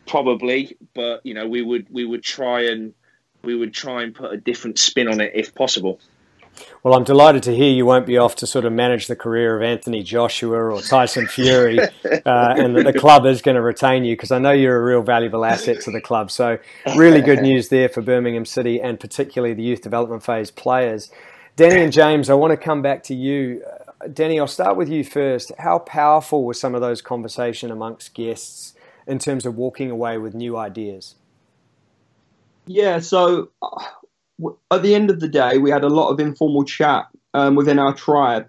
Probably, 0.06 0.78
but 0.94 1.26
you 1.26 1.34
know 1.34 1.48
we 1.48 1.62
would 1.62 1.88
we 1.90 2.06
would 2.06 2.24
try 2.24 2.64
and 2.64 2.94
we 3.44 3.56
would 3.56 3.74
try 3.74 4.04
and 4.04 4.16
put 4.16 4.34
a 4.34 4.38
different 4.38 4.80
spin 4.80 5.08
on 5.08 5.22
it 5.22 5.32
if 5.36 5.54
possible. 5.54 6.00
Well, 6.84 6.94
I'm 6.94 7.04
delighted 7.04 7.44
to 7.44 7.56
hear 7.56 7.70
you 7.70 7.86
won't 7.86 8.06
be 8.06 8.18
off 8.18 8.36
to 8.38 8.48
sort 8.48 8.66
of 8.66 8.74
manage 8.74 9.08
the 9.08 9.16
career 9.16 9.58
of 9.58 9.64
Anthony 9.64 10.04
Joshua 10.04 10.58
or 10.58 10.82
Tyson 10.82 11.28
Fury, 11.28 11.80
uh, 12.04 12.54
and 12.58 12.76
that 12.76 12.86
the 12.86 12.98
club 12.98 13.26
is 13.26 13.42
going 13.42 13.56
to 13.56 13.62
retain 13.62 14.06
you 14.06 14.16
because 14.16 14.32
I 14.32 14.40
know 14.40 14.52
you're 14.52 14.78
a 14.78 14.84
real 14.84 15.02
valuable 15.02 15.46
asset 15.46 15.82
to 15.82 15.92
the 15.92 16.02
club. 16.02 16.32
So, 16.32 16.58
really 16.96 17.22
good 17.22 17.42
news 17.42 17.70
there 17.70 17.90
for 17.90 18.02
Birmingham 18.02 18.46
City 18.46 18.82
and 18.82 19.00
particularly 19.00 19.54
the 19.54 19.64
youth 19.64 19.82
development 19.82 20.24
phase 20.24 20.52
players. 20.52 21.12
Danny 21.56 21.84
and 21.84 21.92
James, 21.92 22.30
I 22.30 22.36
want 22.36 22.52
to 22.52 22.58
come 22.58 22.82
back 22.82 23.04
to 23.04 23.14
you. 23.16 23.64
Uh, 24.02 24.08
Danny, 24.08 24.40
I'll 24.40 24.48
start 24.48 24.78
with 24.78 24.88
you 24.88 25.04
first. 25.04 25.52
How 25.60 25.80
powerful 25.80 26.46
were 26.46 26.54
some 26.54 26.74
of 26.74 26.82
those 26.82 27.02
conversation 27.02 27.70
amongst 27.70 28.14
guests 28.14 28.76
in 29.06 29.20
terms 29.20 29.46
of 29.46 29.58
walking 29.58 29.92
away 29.92 30.18
with 30.18 30.34
new 30.34 30.56
ideas? 30.56 31.16
Yeah, 32.66 33.00
so 33.00 33.50
uh, 33.62 33.84
at 34.72 34.84
the 34.84 34.96
end 34.96 35.10
of 35.10 35.20
the 35.20 35.28
day, 35.28 35.58
we 35.58 35.72
had 35.72 35.84
a 35.84 35.90
lot 35.90 36.10
of 36.10 36.20
informal 36.20 36.64
chat 36.64 37.08
um, 37.34 37.56
within 37.56 37.80
our 37.80 37.94
tribe. 37.94 38.48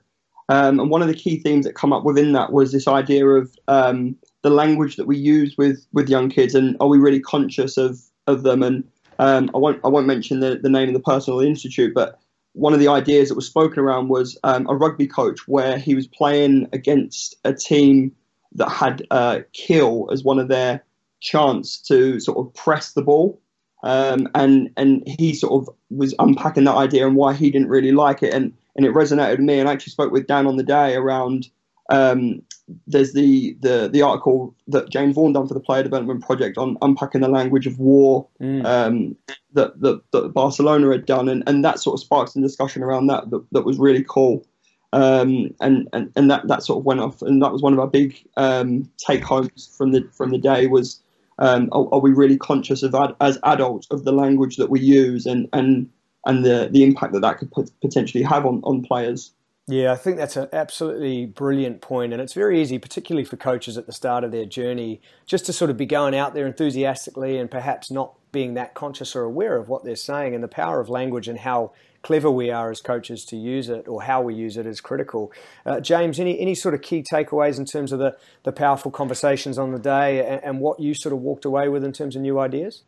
Um, 0.48 0.80
and 0.80 0.90
one 0.90 1.02
of 1.02 1.08
the 1.08 1.14
key 1.14 1.38
themes 1.38 1.64
that 1.64 1.74
come 1.74 1.92
up 1.92 2.04
within 2.04 2.32
that 2.32 2.52
was 2.52 2.72
this 2.72 2.88
idea 2.88 3.26
of 3.26 3.54
um, 3.68 4.16
the 4.42 4.50
language 4.50 4.96
that 4.96 5.06
we 5.06 5.16
use 5.16 5.54
with, 5.56 5.86
with 5.92 6.08
young 6.08 6.28
kids, 6.28 6.54
and 6.54 6.76
are 6.80 6.88
we 6.88 6.98
really 6.98 7.20
conscious 7.20 7.76
of, 7.76 8.00
of 8.26 8.42
them? 8.42 8.62
And 8.62 8.84
um, 9.20 9.50
I 9.54 9.58
won't 9.58 9.80
I 9.84 9.88
won't 9.88 10.06
mention 10.06 10.40
the, 10.40 10.58
the 10.60 10.70
name 10.70 10.88
of 10.88 10.94
the 10.94 11.00
person 11.00 11.34
or 11.34 11.42
the 11.42 11.46
institute, 11.46 11.92
but 11.94 12.18
one 12.54 12.72
of 12.72 12.80
the 12.80 12.88
ideas 12.88 13.28
that 13.28 13.36
was 13.36 13.46
spoken 13.46 13.78
around 13.78 14.08
was 14.08 14.36
um, 14.42 14.66
a 14.68 14.74
rugby 14.74 15.06
coach 15.06 15.46
where 15.46 15.78
he 15.78 15.94
was 15.94 16.06
playing 16.06 16.68
against 16.72 17.36
a 17.44 17.52
team 17.52 18.12
that 18.54 18.70
had 18.70 19.06
uh, 19.10 19.40
kill 19.52 20.08
as 20.12 20.24
one 20.24 20.38
of 20.38 20.48
their 20.48 20.82
chants 21.20 21.78
to 21.82 22.18
sort 22.18 22.38
of 22.38 22.52
press 22.54 22.92
the 22.92 23.02
ball. 23.02 23.40
Um, 23.82 24.28
and 24.34 24.70
and 24.76 25.02
he 25.06 25.34
sort 25.34 25.62
of 25.62 25.74
was 25.90 26.14
unpacking 26.18 26.64
that 26.64 26.76
idea 26.76 27.06
and 27.06 27.16
why 27.16 27.32
he 27.32 27.50
didn't 27.50 27.68
really 27.68 27.92
like 27.92 28.22
it, 28.22 28.34
and 28.34 28.52
and 28.76 28.84
it 28.84 28.92
resonated 28.92 29.32
with 29.32 29.40
me. 29.40 29.58
And 29.58 29.68
I 29.68 29.72
actually 29.72 29.92
spoke 29.92 30.12
with 30.12 30.26
Dan 30.26 30.46
on 30.46 30.56
the 30.56 30.62
day 30.62 30.94
around. 30.94 31.48
Um, 31.88 32.42
there's 32.86 33.14
the, 33.14 33.56
the 33.60 33.88
the 33.92 34.02
article 34.02 34.54
that 34.68 34.90
James 34.90 35.14
Vaughan 35.14 35.32
done 35.32 35.48
for 35.48 35.54
the 35.54 35.60
Player 35.60 35.82
Development 35.82 36.24
Project 36.24 36.56
on 36.56 36.76
unpacking 36.82 37.20
the 37.20 37.28
language 37.28 37.66
of 37.66 37.78
war 37.78 38.28
mm. 38.40 38.64
um, 38.64 39.16
that, 39.54 39.80
that, 39.80 40.02
that 40.12 40.32
Barcelona 40.32 40.90
had 40.90 41.06
done, 41.06 41.28
and, 41.28 41.42
and 41.46 41.64
that 41.64 41.80
sort 41.80 41.94
of 41.94 42.00
sparked 42.00 42.32
some 42.32 42.42
discussion 42.42 42.82
around 42.82 43.08
that 43.08 43.30
that, 43.30 43.44
that 43.52 43.64
was 43.64 43.78
really 43.78 44.04
cool. 44.08 44.46
Um, 44.92 45.54
and, 45.60 45.88
and 45.92 46.12
and 46.16 46.30
that 46.30 46.48
that 46.48 46.62
sort 46.62 46.78
of 46.78 46.84
went 46.84 47.00
off, 47.00 47.22
and 47.22 47.42
that 47.42 47.52
was 47.52 47.62
one 47.62 47.72
of 47.72 47.78
our 47.78 47.86
big 47.86 48.24
um, 48.36 48.90
take 48.98 49.22
homes 49.22 49.72
from 49.76 49.92
the 49.92 50.08
from 50.12 50.30
the 50.30 50.38
day 50.38 50.66
was 50.66 51.00
um, 51.40 51.68
are, 51.72 51.88
are, 51.92 52.00
we 52.00 52.12
really 52.12 52.36
conscious 52.36 52.82
of 52.82 52.94
ad, 52.94 53.14
as 53.20 53.38
adults 53.44 53.86
of 53.90 54.04
the 54.04 54.12
language 54.12 54.56
that 54.56 54.70
we 54.70 54.80
use 54.80 55.26
and 55.26 55.48
and 55.52 55.90
and 56.26 56.44
the 56.44 56.68
the 56.70 56.84
impact 56.84 57.12
that 57.14 57.20
that 57.20 57.38
could 57.38 57.50
potentially 57.80 58.22
have 58.22 58.46
on 58.46 58.60
on 58.64 58.82
players? 58.82 59.32
Yeah, 59.66 59.92
I 59.92 59.96
think 59.96 60.16
that's 60.16 60.36
an 60.36 60.48
absolutely 60.52 61.26
brilliant 61.26 61.80
point, 61.80 62.12
and 62.12 62.20
it's 62.20 62.32
very 62.32 62.60
easy, 62.60 62.78
particularly 62.78 63.24
for 63.24 63.36
coaches 63.36 63.78
at 63.78 63.86
the 63.86 63.92
start 63.92 64.24
of 64.24 64.32
their 64.32 64.44
journey, 64.44 65.00
just 65.26 65.46
to 65.46 65.52
sort 65.52 65.70
of 65.70 65.76
be 65.76 65.86
going 65.86 66.14
out 66.14 66.34
there 66.34 66.46
enthusiastically 66.46 67.38
and 67.38 67.50
perhaps 67.50 67.90
not 67.90 68.14
being 68.32 68.54
that 68.54 68.74
conscious 68.74 69.14
or 69.14 69.22
aware 69.22 69.56
of 69.56 69.68
what 69.68 69.84
they're 69.84 69.96
saying 69.96 70.34
and 70.34 70.42
the 70.42 70.48
power 70.48 70.80
of 70.80 70.88
language 70.88 71.28
and 71.28 71.40
how 71.40 71.72
clever 72.02 72.30
we 72.30 72.50
are 72.50 72.70
as 72.70 72.80
coaches 72.80 73.24
to 73.26 73.36
use 73.36 73.68
it 73.68 73.86
or 73.86 74.02
how 74.02 74.22
we 74.22 74.34
use 74.34 74.56
it 74.56 74.66
is 74.66 74.80
critical. 74.80 75.32
Uh, 75.66 75.80
James, 75.80 76.18
any, 76.18 76.38
any 76.40 76.54
sort 76.54 76.74
of 76.74 76.82
key 76.82 77.04
takeaways 77.12 77.58
in 77.58 77.64
terms 77.64 77.92
of 77.92 77.98
the, 77.98 78.16
the 78.44 78.52
powerful 78.52 78.90
conversations 78.90 79.58
on 79.58 79.72
the 79.72 79.78
day 79.78 80.26
and, 80.26 80.42
and 80.42 80.60
what 80.60 80.80
you 80.80 80.94
sort 80.94 81.12
of 81.12 81.20
walked 81.20 81.44
away 81.44 81.68
with 81.68 81.84
in 81.84 81.92
terms 81.92 82.16
of 82.16 82.22
new 82.22 82.38
ideas? 82.38 82.82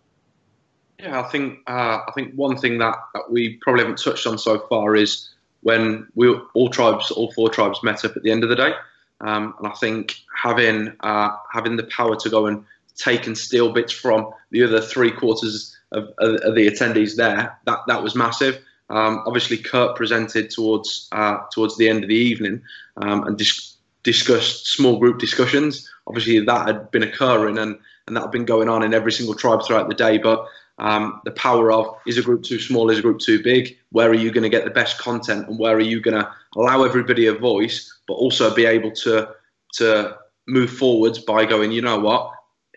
Yeah, 0.98 1.20
I 1.20 1.24
think 1.24 1.58
uh, 1.66 1.98
I 2.06 2.12
think 2.14 2.34
one 2.34 2.56
thing 2.56 2.78
that, 2.78 2.96
that 3.14 3.30
we 3.30 3.56
probably 3.62 3.82
haven't 3.82 4.02
touched 4.02 4.26
on 4.26 4.38
so 4.38 4.60
far 4.68 4.94
is 4.94 5.30
when 5.62 6.06
we 6.14 6.28
all 6.54 6.68
tribes, 6.68 7.10
all 7.10 7.32
four 7.32 7.48
tribes 7.48 7.82
met 7.82 8.04
up 8.04 8.16
at 8.16 8.22
the 8.22 8.30
end 8.30 8.44
of 8.44 8.50
the 8.50 8.56
day, 8.56 8.72
um, 9.20 9.54
and 9.58 9.66
I 9.66 9.72
think 9.72 10.14
having 10.36 10.94
uh, 11.00 11.30
having 11.52 11.76
the 11.76 11.84
power 11.84 12.14
to 12.16 12.30
go 12.30 12.46
and 12.46 12.64
take 12.96 13.26
and 13.26 13.36
steal 13.36 13.72
bits 13.72 13.92
from 13.92 14.30
the 14.50 14.62
other 14.62 14.80
three 14.80 15.10
quarters 15.10 15.76
of, 15.90 16.04
of, 16.18 16.36
of 16.42 16.54
the 16.54 16.68
attendees 16.68 17.16
there, 17.16 17.58
that 17.64 17.78
that 17.88 18.02
was 18.02 18.14
massive. 18.14 18.62
Um, 18.92 19.22
obviously, 19.26 19.56
Kurt 19.56 19.96
presented 19.96 20.50
towards 20.50 21.08
uh, 21.12 21.38
towards 21.52 21.76
the 21.76 21.88
end 21.88 22.04
of 22.04 22.08
the 22.08 22.14
evening 22.14 22.62
um, 22.98 23.24
and 23.26 23.36
dis- 23.38 23.76
discussed 24.02 24.66
small 24.66 24.98
group 24.98 25.18
discussions. 25.18 25.90
Obviously, 26.06 26.38
that 26.40 26.66
had 26.66 26.90
been 26.90 27.02
occurring 27.02 27.58
and, 27.58 27.78
and 28.06 28.16
that 28.16 28.20
had 28.20 28.30
been 28.30 28.44
going 28.44 28.68
on 28.68 28.82
in 28.82 28.92
every 28.92 29.12
single 29.12 29.34
tribe 29.34 29.64
throughout 29.64 29.88
the 29.88 29.94
day. 29.94 30.18
But 30.18 30.46
um, 30.78 31.20
the 31.24 31.30
power 31.30 31.72
of 31.72 31.96
is 32.06 32.18
a 32.18 32.22
group 32.22 32.42
too 32.42 32.60
small, 32.60 32.90
is 32.90 32.98
a 32.98 33.02
group 33.02 33.20
too 33.20 33.42
big? 33.42 33.76
Where 33.90 34.10
are 34.10 34.14
you 34.14 34.30
going 34.30 34.42
to 34.42 34.48
get 34.48 34.64
the 34.64 34.70
best 34.70 34.98
content, 34.98 35.48
and 35.48 35.58
where 35.58 35.76
are 35.76 35.80
you 35.80 36.00
going 36.00 36.20
to 36.20 36.30
allow 36.56 36.84
everybody 36.84 37.26
a 37.26 37.34
voice, 37.34 37.98
but 38.06 38.14
also 38.14 38.54
be 38.54 38.66
able 38.66 38.92
to 38.92 39.28
to 39.74 40.16
move 40.46 40.70
forwards 40.70 41.18
by 41.18 41.46
going, 41.46 41.72
you 41.72 41.80
know 41.80 41.98
what, 41.98 42.30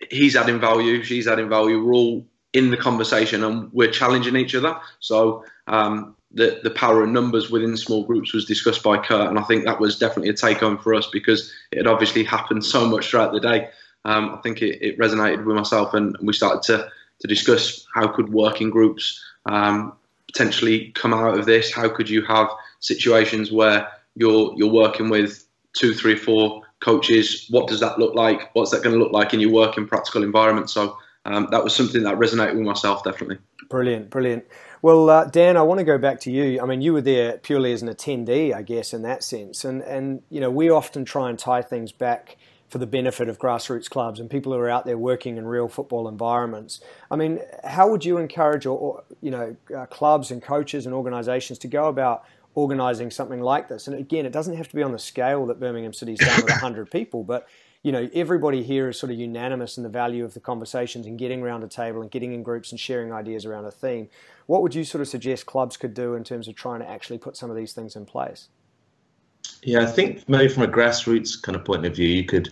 he's 0.10 0.36
adding 0.36 0.60
value, 0.60 1.04
she's 1.04 1.28
adding 1.28 1.50
value. 1.50 1.84
We're 1.84 1.94
all 1.94 2.26
in 2.56 2.72
the 2.72 2.78
conversation 2.78 3.44
and 3.44 3.72
we're 3.74 3.92
challenging 3.92 4.38
each 4.38 4.56
other. 4.56 4.80
So 5.02 5.44
um, 5.68 6.16
the 6.32 6.62
the 6.64 6.72
power 6.72 7.04
of 7.04 7.10
numbers 7.10 7.52
within 7.52 7.76
small 7.76 8.06
groups 8.06 8.34
was 8.34 8.46
discussed 8.46 8.82
by 8.82 8.98
Kurt, 8.98 9.30
and 9.30 9.38
I 9.38 9.44
think 9.44 9.66
that 9.66 9.80
was 9.80 10.00
definitely 10.00 10.30
a 10.30 10.34
take 10.34 10.60
home 10.60 10.78
for 10.78 10.96
us 10.96 11.08
because 11.12 11.52
it 11.72 11.78
had 11.78 11.88
obviously 11.88 12.24
happened 12.24 12.64
so 12.64 12.88
much 12.88 13.10
throughout 13.10 13.34
the 13.34 13.42
day. 13.42 13.70
Um, 14.06 14.36
I 14.36 14.38
think 14.38 14.62
it, 14.62 14.82
it, 14.82 14.98
resonated 14.98 15.46
with 15.46 15.56
myself, 15.56 15.94
and 15.94 16.16
we 16.22 16.34
started 16.34 16.64
to 16.64 16.90
to 17.20 17.28
discuss 17.28 17.86
how 17.94 18.08
could 18.08 18.30
working 18.32 18.70
groups 18.70 19.22
um, 19.46 19.94
potentially 20.32 20.92
come 20.96 21.14
out 21.14 21.38
of 21.38 21.46
this. 21.46 21.74
How 21.74 21.90
could 21.90 22.10
you 22.10 22.22
have 22.24 22.48
situations 22.80 23.52
where 23.52 23.88
you're 24.16 24.54
you're 24.56 24.72
working 24.72 25.10
with 25.10 25.46
two, 25.74 25.94
three, 25.94 26.16
four 26.16 26.64
coaches? 26.80 27.48
What 27.50 27.68
does 27.68 27.82
that 27.82 28.00
look 28.00 28.16
like? 28.16 28.56
What's 28.56 28.72
that 28.72 28.82
going 28.82 28.98
to 28.98 29.04
look 29.04 29.12
like 29.12 29.34
in 29.34 29.42
your 29.42 29.52
working 29.52 29.88
practical 29.88 30.24
environment? 30.24 30.70
So 30.70 30.98
um, 31.26 31.48
that 31.52 31.64
was 31.64 31.76
something 31.76 32.04
that 32.04 32.16
resonated 32.18 32.54
with 32.54 32.64
myself 32.64 33.04
definitely. 33.04 33.40
Brilliant, 33.70 34.10
brilliant. 34.10 34.46
Well, 34.82 35.10
uh, 35.10 35.26
Dan, 35.26 35.58
I 35.58 35.64
want 35.64 35.80
to 35.80 35.84
go 35.84 35.98
back 35.98 36.20
to 36.22 36.32
you. 36.32 36.62
I 36.62 36.66
mean, 36.66 36.82
you 36.82 36.94
were 36.94 37.02
there 37.02 37.40
purely 37.40 37.74
as 37.74 37.82
an 37.82 37.90
attendee, 37.90 38.54
I 38.54 38.62
guess, 38.62 38.94
in 38.94 39.02
that 39.02 39.24
sense, 39.24 39.66
and 39.66 39.82
and 39.82 40.22
you 40.30 40.40
know 40.40 40.52
we 40.52 40.70
often 40.70 41.06
try 41.06 41.30
and 41.30 41.40
tie 41.40 41.62
things 41.62 41.92
back 41.92 42.38
for 42.68 42.80
the 42.80 42.88
benefit 42.88 43.30
of 43.30 43.38
grassroots 43.38 43.90
clubs 43.90 44.20
and 44.20 44.30
people 44.30 44.52
who 44.52 44.60
are 44.60 44.70
out 44.70 44.86
there 44.86 44.98
working 44.98 45.38
in 45.38 45.46
real 45.46 45.68
football 45.68 46.08
environments. 46.08 46.80
I 47.12 47.16
mean, 47.16 47.40
how 47.64 47.88
would 47.90 48.04
you 48.04 48.18
encourage, 48.18 48.66
or, 48.66 48.78
or 48.78 49.04
you 49.22 49.30
know, 49.30 49.56
uh, 49.76 49.86
clubs 49.86 50.32
and 50.32 50.42
coaches 50.42 50.88
and 50.88 50.94
organisations 50.94 51.60
to 51.60 51.68
go 51.68 51.88
about 51.88 52.26
organising 52.56 53.12
something 53.12 53.42
like 53.42 53.68
this. 53.68 53.88
And 53.88 53.96
again, 53.98 54.26
it 54.26 54.32
doesn't 54.32 54.56
have 54.56 54.70
to 54.70 54.76
be 54.76 54.82
on 54.82 54.94
the 54.94 55.00
scale 55.00 55.46
that 55.48 55.60
Birmingham 55.60 55.94
City's 55.94 56.20
done 56.20 56.38
with 56.38 56.50
100 56.50 56.90
people, 56.92 57.24
but 57.24 57.48
you 57.86 57.92
know, 57.92 58.10
everybody 58.16 58.64
here 58.64 58.90
is 58.90 58.98
sort 58.98 59.12
of 59.12 59.20
unanimous 59.20 59.78
in 59.78 59.84
the 59.84 59.90
value 59.90 60.26
of 60.26 60.34
the 60.34 60.40
conversations 60.40 61.06
and 61.06 61.20
getting 61.20 61.44
around 61.44 61.64
a 61.64 61.68
table 61.68 62.02
and 62.02 62.10
getting 62.10 62.34
in 62.34 62.42
groups 62.42 62.72
and 62.72 62.80
sharing 62.80 63.14
ideas 63.14 63.46
around 63.46 63.66
a 63.66 63.70
theme. 63.72 64.10
What 64.48 64.64
would 64.64 64.74
you 64.74 64.84
sort 64.84 65.04
of 65.04 65.08
suggest 65.08 65.46
clubs 65.46 65.78
could 65.78 65.94
do 65.94 66.16
in 66.16 66.24
terms 66.24 66.48
of 66.48 66.56
trying 66.56 66.80
to 66.80 66.90
actually 66.90 67.20
put 67.20 67.38
some 67.38 67.52
of 67.52 67.56
these 67.56 67.74
things 67.74 67.96
in 67.96 68.08
place? 68.08 68.48
Yeah, 69.62 69.82
I 69.82 69.86
think 69.86 70.28
maybe 70.28 70.52
from 70.52 70.64
a 70.64 70.68
grassroots 70.68 71.40
kind 71.40 71.56
of 71.56 71.64
point 71.64 71.86
of 71.86 71.96
view, 71.96 72.08
you 72.08 72.24
could 72.24 72.52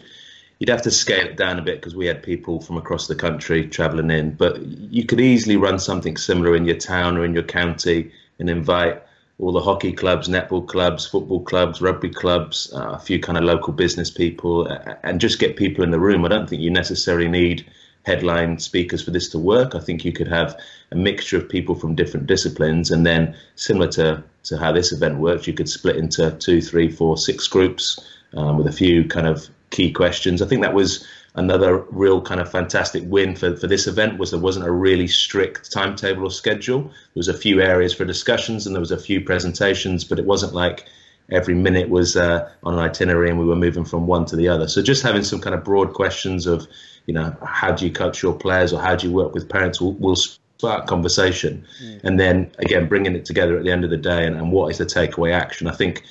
you'd 0.59 0.69
have 0.69 0.83
to 0.83 0.91
scale 0.91 1.25
it 1.25 1.35
down 1.35 1.57
a 1.57 1.63
bit 1.63 1.77
because 1.77 1.95
we 1.95 2.05
had 2.05 2.21
people 2.21 2.61
from 2.61 2.77
across 2.77 3.07
the 3.07 3.15
country 3.15 3.67
traveling 3.67 4.11
in, 4.11 4.35
but 4.35 4.61
you 4.61 5.03
could 5.03 5.19
easily 5.19 5.57
run 5.57 5.79
something 5.79 6.15
similar 6.15 6.55
in 6.55 6.65
your 6.65 6.77
town 6.77 7.17
or 7.17 7.25
in 7.25 7.33
your 7.33 7.41
county 7.41 8.11
and 8.37 8.51
invite 8.51 9.01
all 9.43 9.51
the 9.51 9.61
hockey 9.61 9.91
clubs, 9.91 10.29
netball 10.29 10.65
clubs, 10.65 11.05
football 11.05 11.41
clubs, 11.41 11.81
rugby 11.81 12.09
clubs, 12.09 12.71
uh, 12.73 12.91
a 12.91 12.99
few 12.99 13.19
kind 13.19 13.37
of 13.37 13.43
local 13.43 13.73
business 13.73 14.09
people, 14.09 14.65
and 15.03 15.19
just 15.19 15.37
get 15.37 15.57
people 15.57 15.83
in 15.83 15.91
the 15.91 15.99
room. 15.99 16.23
I 16.23 16.29
don't 16.29 16.49
think 16.49 16.61
you 16.61 16.71
necessarily 16.71 17.27
need 17.27 17.65
headline 18.05 18.57
speakers 18.59 19.03
for 19.03 19.11
this 19.11 19.29
to 19.29 19.39
work. 19.39 19.75
I 19.75 19.79
think 19.79 20.05
you 20.05 20.13
could 20.13 20.27
have 20.29 20.57
a 20.91 20.95
mixture 20.95 21.37
of 21.37 21.49
people 21.49 21.75
from 21.75 21.93
different 21.95 22.25
disciplines, 22.25 22.89
and 22.89 23.05
then 23.05 23.35
similar 23.55 23.89
to 23.89 24.23
to 24.43 24.57
how 24.57 24.71
this 24.71 24.91
event 24.91 25.19
works, 25.19 25.47
you 25.47 25.53
could 25.53 25.69
split 25.69 25.95
into 25.95 26.31
two, 26.31 26.61
three, 26.61 26.89
four, 26.89 27.17
six 27.17 27.47
groups 27.47 27.99
um, 28.33 28.57
with 28.57 28.67
a 28.67 28.73
few 28.73 29.05
kind 29.05 29.25
of 29.27 29.49
key 29.69 29.91
questions. 29.91 30.41
I 30.41 30.47
think 30.47 30.61
that 30.61 30.73
was 30.73 31.07
another 31.35 31.77
real 31.89 32.21
kind 32.21 32.39
of 32.39 32.51
fantastic 32.51 33.03
win 33.07 33.35
for, 33.35 33.55
for 33.55 33.67
this 33.67 33.87
event 33.87 34.19
was 34.19 34.31
there 34.31 34.39
wasn't 34.39 34.65
a 34.65 34.71
really 34.71 35.07
strict 35.07 35.71
timetable 35.71 36.25
or 36.25 36.31
schedule. 36.31 36.83
There 36.83 36.91
was 37.15 37.27
a 37.27 37.33
few 37.33 37.61
areas 37.61 37.93
for 37.93 38.05
discussions 38.05 38.67
and 38.67 38.75
there 38.75 38.79
was 38.79 38.91
a 38.91 38.99
few 38.99 39.21
presentations, 39.21 40.03
but 40.03 40.19
it 40.19 40.25
wasn't 40.25 40.53
like 40.53 40.85
every 41.31 41.55
minute 41.55 41.89
was 41.89 42.15
uh, 42.15 42.49
on 42.63 42.75
an 42.75 42.79
itinerary 42.79 43.29
and 43.29 43.39
we 43.39 43.45
were 43.45 43.55
moving 43.55 43.85
from 43.85 44.05
one 44.05 44.25
to 44.25 44.35
the 44.35 44.47
other. 44.47 44.67
So 44.67 44.81
just 44.83 45.01
having 45.01 45.23
some 45.23 45.41
kind 45.41 45.55
of 45.55 45.63
broad 45.63 45.93
questions 45.93 46.45
of, 46.45 46.67
you 47.07 47.13
know, 47.13 47.35
how 47.43 47.71
do 47.71 47.85
you 47.85 47.91
coach 47.91 48.21
your 48.21 48.33
players 48.33 48.71
or 48.71 48.79
how 48.79 48.95
do 48.95 49.07
you 49.07 49.13
work 49.13 49.33
with 49.33 49.49
parents 49.49 49.81
will, 49.81 49.93
will 49.93 50.15
spark 50.15 50.85
conversation. 50.85 51.65
Mm. 51.83 52.03
And 52.03 52.19
then 52.19 52.51
again, 52.59 52.87
bringing 52.87 53.15
it 53.15 53.25
together 53.25 53.57
at 53.57 53.63
the 53.63 53.71
end 53.71 53.83
of 53.83 53.89
the 53.89 53.97
day 53.97 54.25
and, 54.25 54.35
and 54.35 54.51
what 54.51 54.69
is 54.69 54.77
the 54.77 54.85
takeaway 54.85 55.33
action. 55.33 55.67
I 55.67 55.73
think 55.73 56.03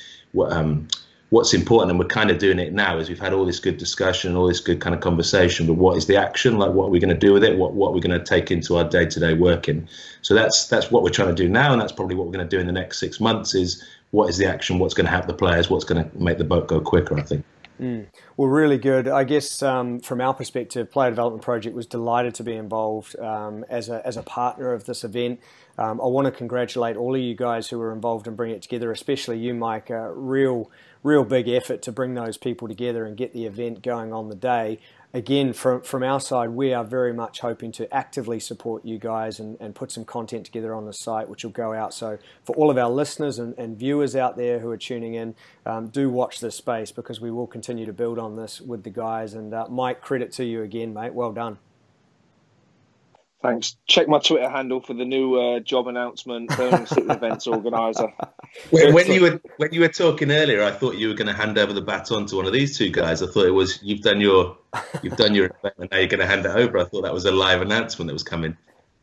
um, 0.49 0.89
what's 1.33 1.55
important, 1.55 1.91
and 1.91 1.99
we're 1.99 2.05
kind 2.05 2.31
of 2.31 2.37
doing 2.37 2.59
it 2.59 2.75
now, 2.75 2.99
is 2.99 3.09
we've 3.09 3.19
had 3.19 3.33
all 3.33 3.47
this 3.47 3.59
good 3.59 3.79
discussion, 3.79 4.37
all 4.37 4.47
this 4.47 4.61
good 4.61 4.83
kind 4.83 4.95
of 4.95 5.01
conversation, 5.01 5.67
but 5.67 5.75
what 5.75 5.97
is 5.97 6.05
the 6.05 6.15
action? 6.15 6.59
Like, 6.59 6.73
what 6.73 6.89
are 6.89 6.91
we 6.91 7.01
going 7.01 7.09
to 7.09 7.19
do 7.19 7.33
with 7.33 7.43
it? 7.43 7.57
What 7.57 7.73
what 7.73 7.89
are 7.89 7.93
we 7.93 8.01
going 8.01 8.19
to 8.19 8.25
take 8.25 8.51
into 8.51 8.77
our 8.77 8.85
day 8.85 9.07
to 9.07 9.19
day 9.19 9.33
working? 9.33 9.89
So 10.21 10.35
that's 10.35 10.69
that's 10.69 10.91
what 10.91 11.03
we're 11.03 11.09
trying 11.09 11.35
to 11.35 11.43
do 11.43 11.49
now, 11.49 11.73
and 11.73 11.81
that's 11.81 11.91
probably 11.91 12.17
what 12.17 12.27
we're 12.27 12.35
going 12.35 12.47
to 12.47 12.57
do 12.57 12.61
in 12.61 12.67
the 12.67 12.73
next 12.73 13.01
six 13.01 13.19
months. 13.19 13.55
Is 13.55 13.83
what 14.11 14.29
is 14.29 14.37
the 14.37 14.45
action? 14.45 14.79
What's 14.79 14.93
going 14.93 15.07
to 15.07 15.11
help 15.11 15.27
the 15.27 15.33
players? 15.33 15.71
What's 15.71 15.87
going 15.87 16.05
to 16.05 16.19
make 16.19 16.37
the 16.37 16.45
boat 16.45 16.69
go 16.69 16.83
quicker? 16.83 17.19
I 17.19 17.23
think. 17.23 17.47
Mm. 17.81 18.07
Well, 18.37 18.49
really 18.49 18.79
good. 18.79 19.09
I 19.09 19.25
guess 19.25 19.63
um, 19.63 20.01
from 20.01 20.21
our 20.21 20.35
perspective, 20.35 20.91
Player 20.91 21.11
Development 21.11 21.43
Project 21.43 21.75
was 21.75 21.87
delighted 21.87 22.35
to 22.37 22.45
be 22.45 22.55
involved 22.55 23.19
um, 23.19 23.65
as, 23.69 23.89
a, 23.89 24.07
as 24.07 24.17
a 24.17 24.23
partner 24.23 24.73
of 24.73 24.85
this 24.85 25.03
event. 25.03 25.41
Um, 25.79 26.01
I 26.01 26.07
want 26.07 26.27
to 26.27 26.31
congratulate 26.31 26.97
all 26.97 27.15
of 27.15 27.21
you 27.21 27.35
guys 27.35 27.69
who 27.69 27.79
were 27.79 27.93
involved 27.93 28.27
in 28.27 28.37
bringing 28.37 28.57
it 28.57 28.63
together, 28.63 28.93
especially 28.93 29.39
you, 29.39 29.55
Mike. 29.55 29.91
A 29.91 30.13
real 30.13 30.71
real 31.03 31.25
big 31.25 31.49
effort 31.49 31.83
to 31.83 31.93
bring 31.93 32.15
those 32.15 32.37
people 32.37 32.69
together 32.69 33.05
and 33.05 33.17
get 33.17 33.33
the 33.33 33.47
event 33.47 33.83
going 33.83 34.13
on 34.13 34.29
the 34.29 34.35
day. 34.35 34.79
Again, 35.15 35.53
from, 35.53 35.83
from 35.83 36.03
our 36.03 36.21
side, 36.21 36.51
we 36.51 36.73
are 36.73 36.85
very 36.85 37.13
much 37.13 37.41
hoping 37.41 37.71
to 37.73 37.93
actively 37.95 38.41
support 38.41 38.85
you 38.85 38.99
guys 38.99 39.41
and, 39.41 39.59
and 39.61 39.75
put 39.75 39.93
some 39.93 40.07
content 40.07 40.47
together 40.47 40.75
on 40.75 40.87
the 40.87 40.93
site, 40.95 41.29
which 41.29 41.45
will 41.45 41.51
go 41.51 41.75
out. 41.75 41.93
So, 41.93 42.19
for 42.45 42.57
all 42.57 42.71
of 42.71 42.79
our 42.79 42.89
listeners 42.89 43.39
and, 43.39 43.55
and 43.59 43.77
viewers 43.77 44.17
out 44.17 44.39
there 44.39 44.61
who 44.61 44.71
are 44.71 44.79
tuning 44.79 45.13
in, 45.13 45.35
um, 45.67 45.89
do 45.89 46.09
watch 46.09 46.41
this 46.41 46.57
space 46.57 46.93
because 46.93 47.21
we 47.21 47.31
will 47.31 47.47
continue 47.47 47.85
to 47.85 47.93
build 47.93 48.19
on 48.19 48.37
this 48.37 48.61
with 48.61 48.85
the 48.85 48.91
guys. 48.91 49.35
And 49.35 49.53
uh, 49.53 49.67
Mike, 49.69 50.01
credit 50.01 50.33
to 50.33 50.45
you 50.45 50.63
again, 50.63 50.95
mate. 50.95 51.13
Well 51.13 51.33
done. 51.33 51.59
Thanks. 53.43 53.77
Check 53.87 54.09
my 54.09 54.21
Twitter 54.21 54.49
handle 54.49 54.81
for 54.81 54.95
the 54.95 55.05
new 55.05 55.35
uh, 55.35 55.61
job 55.61 55.89
announcement. 55.89 56.49
Birmingham 56.57 56.87
City 56.87 57.07
events 57.09 57.47
organizer. 57.47 58.13
When, 58.69 58.93
when, 58.93 59.11
you 59.11 59.23
were 59.23 59.41
when 59.57 59.73
you 59.73 59.81
were 59.81 59.89
talking 59.89 60.31
earlier, 60.31 60.63
I 60.63 60.73
thought 60.73 60.97
you 60.97 61.09
were 61.09 61.15
going 61.15 61.27
to 61.27 61.33
hand 61.33 61.57
over 61.57 61.73
the 61.73 61.81
baton 61.81 62.27
to 62.27 62.37
one 62.37 62.45
of 62.45 62.53
these 62.53 62.77
two 62.77 62.91
guys. 62.91 63.23
I 63.23 63.27
thought 63.27 63.47
it 63.47 63.53
was 63.53 63.79
you've 63.83 64.03
done 64.03 64.21
your 64.21 64.59
you've 65.03 65.17
done 65.17 65.35
your 65.35 65.47
event 65.47 65.75
and 65.79 65.91
now 65.91 65.97
you're 65.97 66.07
going 66.07 66.21
to 66.21 66.27
hand 66.27 66.45
it 66.45 66.51
over. 66.51 66.77
I 66.77 66.85
thought 66.85 67.01
that 67.05 67.15
was 67.15 67.25
a 67.25 67.33
live 67.33 67.63
announcement 67.63 68.09
that 68.09 68.13
was 68.13 68.23
coming. 68.23 68.55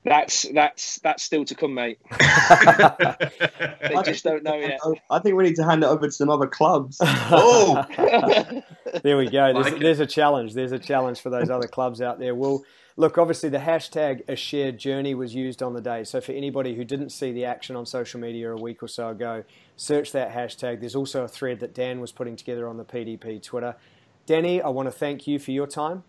That's 0.06 0.46
that's 0.54 1.00
that's 1.00 1.24
still 1.24 1.44
to 1.46 1.56
come, 1.56 1.74
mate. 1.74 2.00
they 2.20 4.02
just 4.06 4.24
don't 4.24 4.44
know 4.44 4.56
yet. 4.56 4.80
I 5.10 5.20
think 5.20 5.36
we 5.36 5.44
need 5.44 5.56
to 5.56 5.66
hand 5.66 5.84
it 5.84 5.88
over 5.88 6.06
to 6.06 6.12
some 6.12 6.30
other 6.30 6.48
clubs. 6.48 7.00
oh, 7.02 7.84
there 9.04 9.18
we 9.18 9.30
go. 9.30 9.54
There's, 9.54 9.80
there's, 9.80 10.00
a 10.00 10.06
challenge. 10.06 10.54
There's 10.54 10.72
a 10.72 10.80
challenge 10.80 11.22
for 11.22 11.30
those 11.30 11.50
other 11.50 11.68
clubs 11.68 12.02
out 12.02 12.20
there. 12.20 12.36
We'll 12.36 12.64
Look, 13.00 13.18
obviously, 13.18 13.48
the 13.48 13.60
hashtag 13.60 14.24
a 14.28 14.36
shared 14.36 14.78
journey 14.78 15.16
was 15.16 15.34
used 15.34 15.64
on 15.64 15.74
the 15.74 15.80
day. 15.80 16.04
So, 16.04 16.20
for 16.20 16.34
anybody 16.34 16.76
who 16.76 16.84
didn't 16.84 17.12
see 17.12 17.32
the 17.32 17.46
action 17.46 17.78
on 17.78 17.86
social 17.86 18.20
media 18.20 18.52
a 18.52 18.58
week 18.58 18.84
or 18.84 18.90
so 18.90 19.08
ago, 19.08 19.46
search 19.78 20.12
that 20.12 20.34
hashtag. 20.34 20.82
There's 20.82 20.98
also 20.98 21.24
a 21.24 21.28
thread 21.30 21.62
that 21.62 21.74
Dan 21.74 22.02
was 22.02 22.12
putting 22.12 22.36
together 22.36 22.68
on 22.68 22.76
the 22.76 22.84
PDP 22.84 23.42
Twitter. 23.42 23.78
Danny, 24.26 24.62
I 24.62 24.68
want 24.68 24.88
to 24.88 24.92
thank 24.92 25.28
you 25.28 25.40
for 25.40 25.52
your 25.52 25.66
time. 25.66 26.04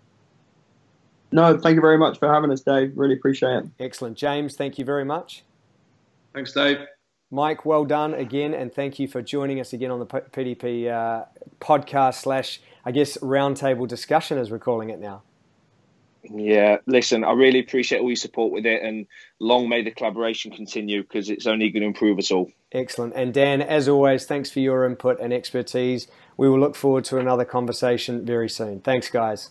No, 1.30 1.56
thank 1.56 1.76
you 1.76 1.80
very 1.80 1.96
much 1.96 2.18
for 2.18 2.26
having 2.32 2.50
us, 2.50 2.62
Dave. 2.62 2.90
Really 2.96 3.14
appreciate 3.14 3.58
it. 3.58 3.64
Excellent. 3.78 4.16
James, 4.16 4.56
thank 4.56 4.76
you 4.76 4.84
very 4.84 5.04
much. 5.04 5.44
Thanks, 6.34 6.52
Dave. 6.52 6.78
Mike, 7.30 7.64
well 7.64 7.84
done 7.84 8.14
again, 8.14 8.52
and 8.52 8.74
thank 8.74 8.98
you 8.98 9.06
for 9.06 9.22
joining 9.22 9.60
us 9.60 9.72
again 9.72 9.92
on 9.92 10.00
the 10.00 10.06
PDP 10.06 10.90
uh, 10.90 11.26
podcast 11.60 12.22
slash, 12.22 12.60
I 12.84 12.92
guess, 12.92 13.16
roundtable 13.18 13.86
discussion, 13.86 14.38
as 14.38 14.50
we're 14.50 14.58
calling 14.58 14.90
it 14.90 15.00
now. 15.00 15.22
Yeah, 16.22 16.78
listen, 16.86 17.24
I 17.24 17.32
really 17.32 17.60
appreciate 17.60 18.00
all 18.00 18.08
your 18.08 18.16
support 18.16 18.52
with 18.52 18.66
it, 18.66 18.82
and 18.82 19.06
long 19.38 19.68
may 19.68 19.82
the 19.82 19.90
collaboration 19.90 20.50
continue 20.50 21.02
because 21.02 21.30
it's 21.30 21.46
only 21.46 21.70
going 21.70 21.80
to 21.80 21.86
improve 21.86 22.18
us 22.18 22.30
all. 22.30 22.50
Excellent. 22.72 23.14
And 23.14 23.32
Dan, 23.32 23.62
as 23.62 23.88
always, 23.88 24.26
thanks 24.26 24.50
for 24.50 24.60
your 24.60 24.84
input 24.84 25.18
and 25.18 25.32
expertise. 25.32 26.08
We 26.36 26.48
will 26.48 26.60
look 26.60 26.76
forward 26.76 27.04
to 27.06 27.18
another 27.18 27.44
conversation 27.44 28.24
very 28.24 28.48
soon. 28.48 28.80
Thanks, 28.80 29.10
guys. 29.10 29.50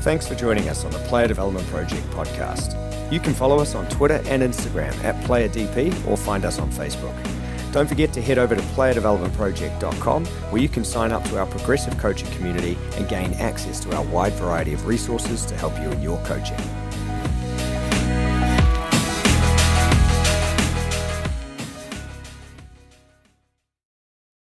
Thanks 0.00 0.26
for 0.26 0.34
joining 0.34 0.66
us 0.70 0.82
on 0.86 0.92
the 0.92 0.98
Player 1.00 1.28
Development 1.28 1.66
Project 1.66 2.02
podcast. 2.12 2.74
You 3.12 3.20
can 3.20 3.34
follow 3.34 3.58
us 3.58 3.74
on 3.74 3.86
Twitter 3.88 4.22
and 4.24 4.42
Instagram 4.42 4.92
at 5.04 5.14
PlayerDP 5.24 6.08
or 6.08 6.16
find 6.16 6.46
us 6.46 6.58
on 6.58 6.70
Facebook. 6.70 7.14
Don't 7.70 7.86
forget 7.86 8.10
to 8.14 8.22
head 8.22 8.38
over 8.38 8.56
to 8.56 8.62
playerdevelopmentproject.com 8.62 10.24
where 10.24 10.62
you 10.62 10.70
can 10.70 10.84
sign 10.84 11.12
up 11.12 11.22
to 11.24 11.38
our 11.38 11.44
progressive 11.44 11.98
coaching 11.98 12.30
community 12.30 12.78
and 12.96 13.10
gain 13.10 13.34
access 13.34 13.78
to 13.80 13.94
our 13.94 14.02
wide 14.04 14.32
variety 14.32 14.72
of 14.72 14.86
resources 14.86 15.44
to 15.44 15.54
help 15.54 15.76
you 15.78 15.90
in 15.90 16.00
your 16.00 16.16
coaching. 16.24 16.58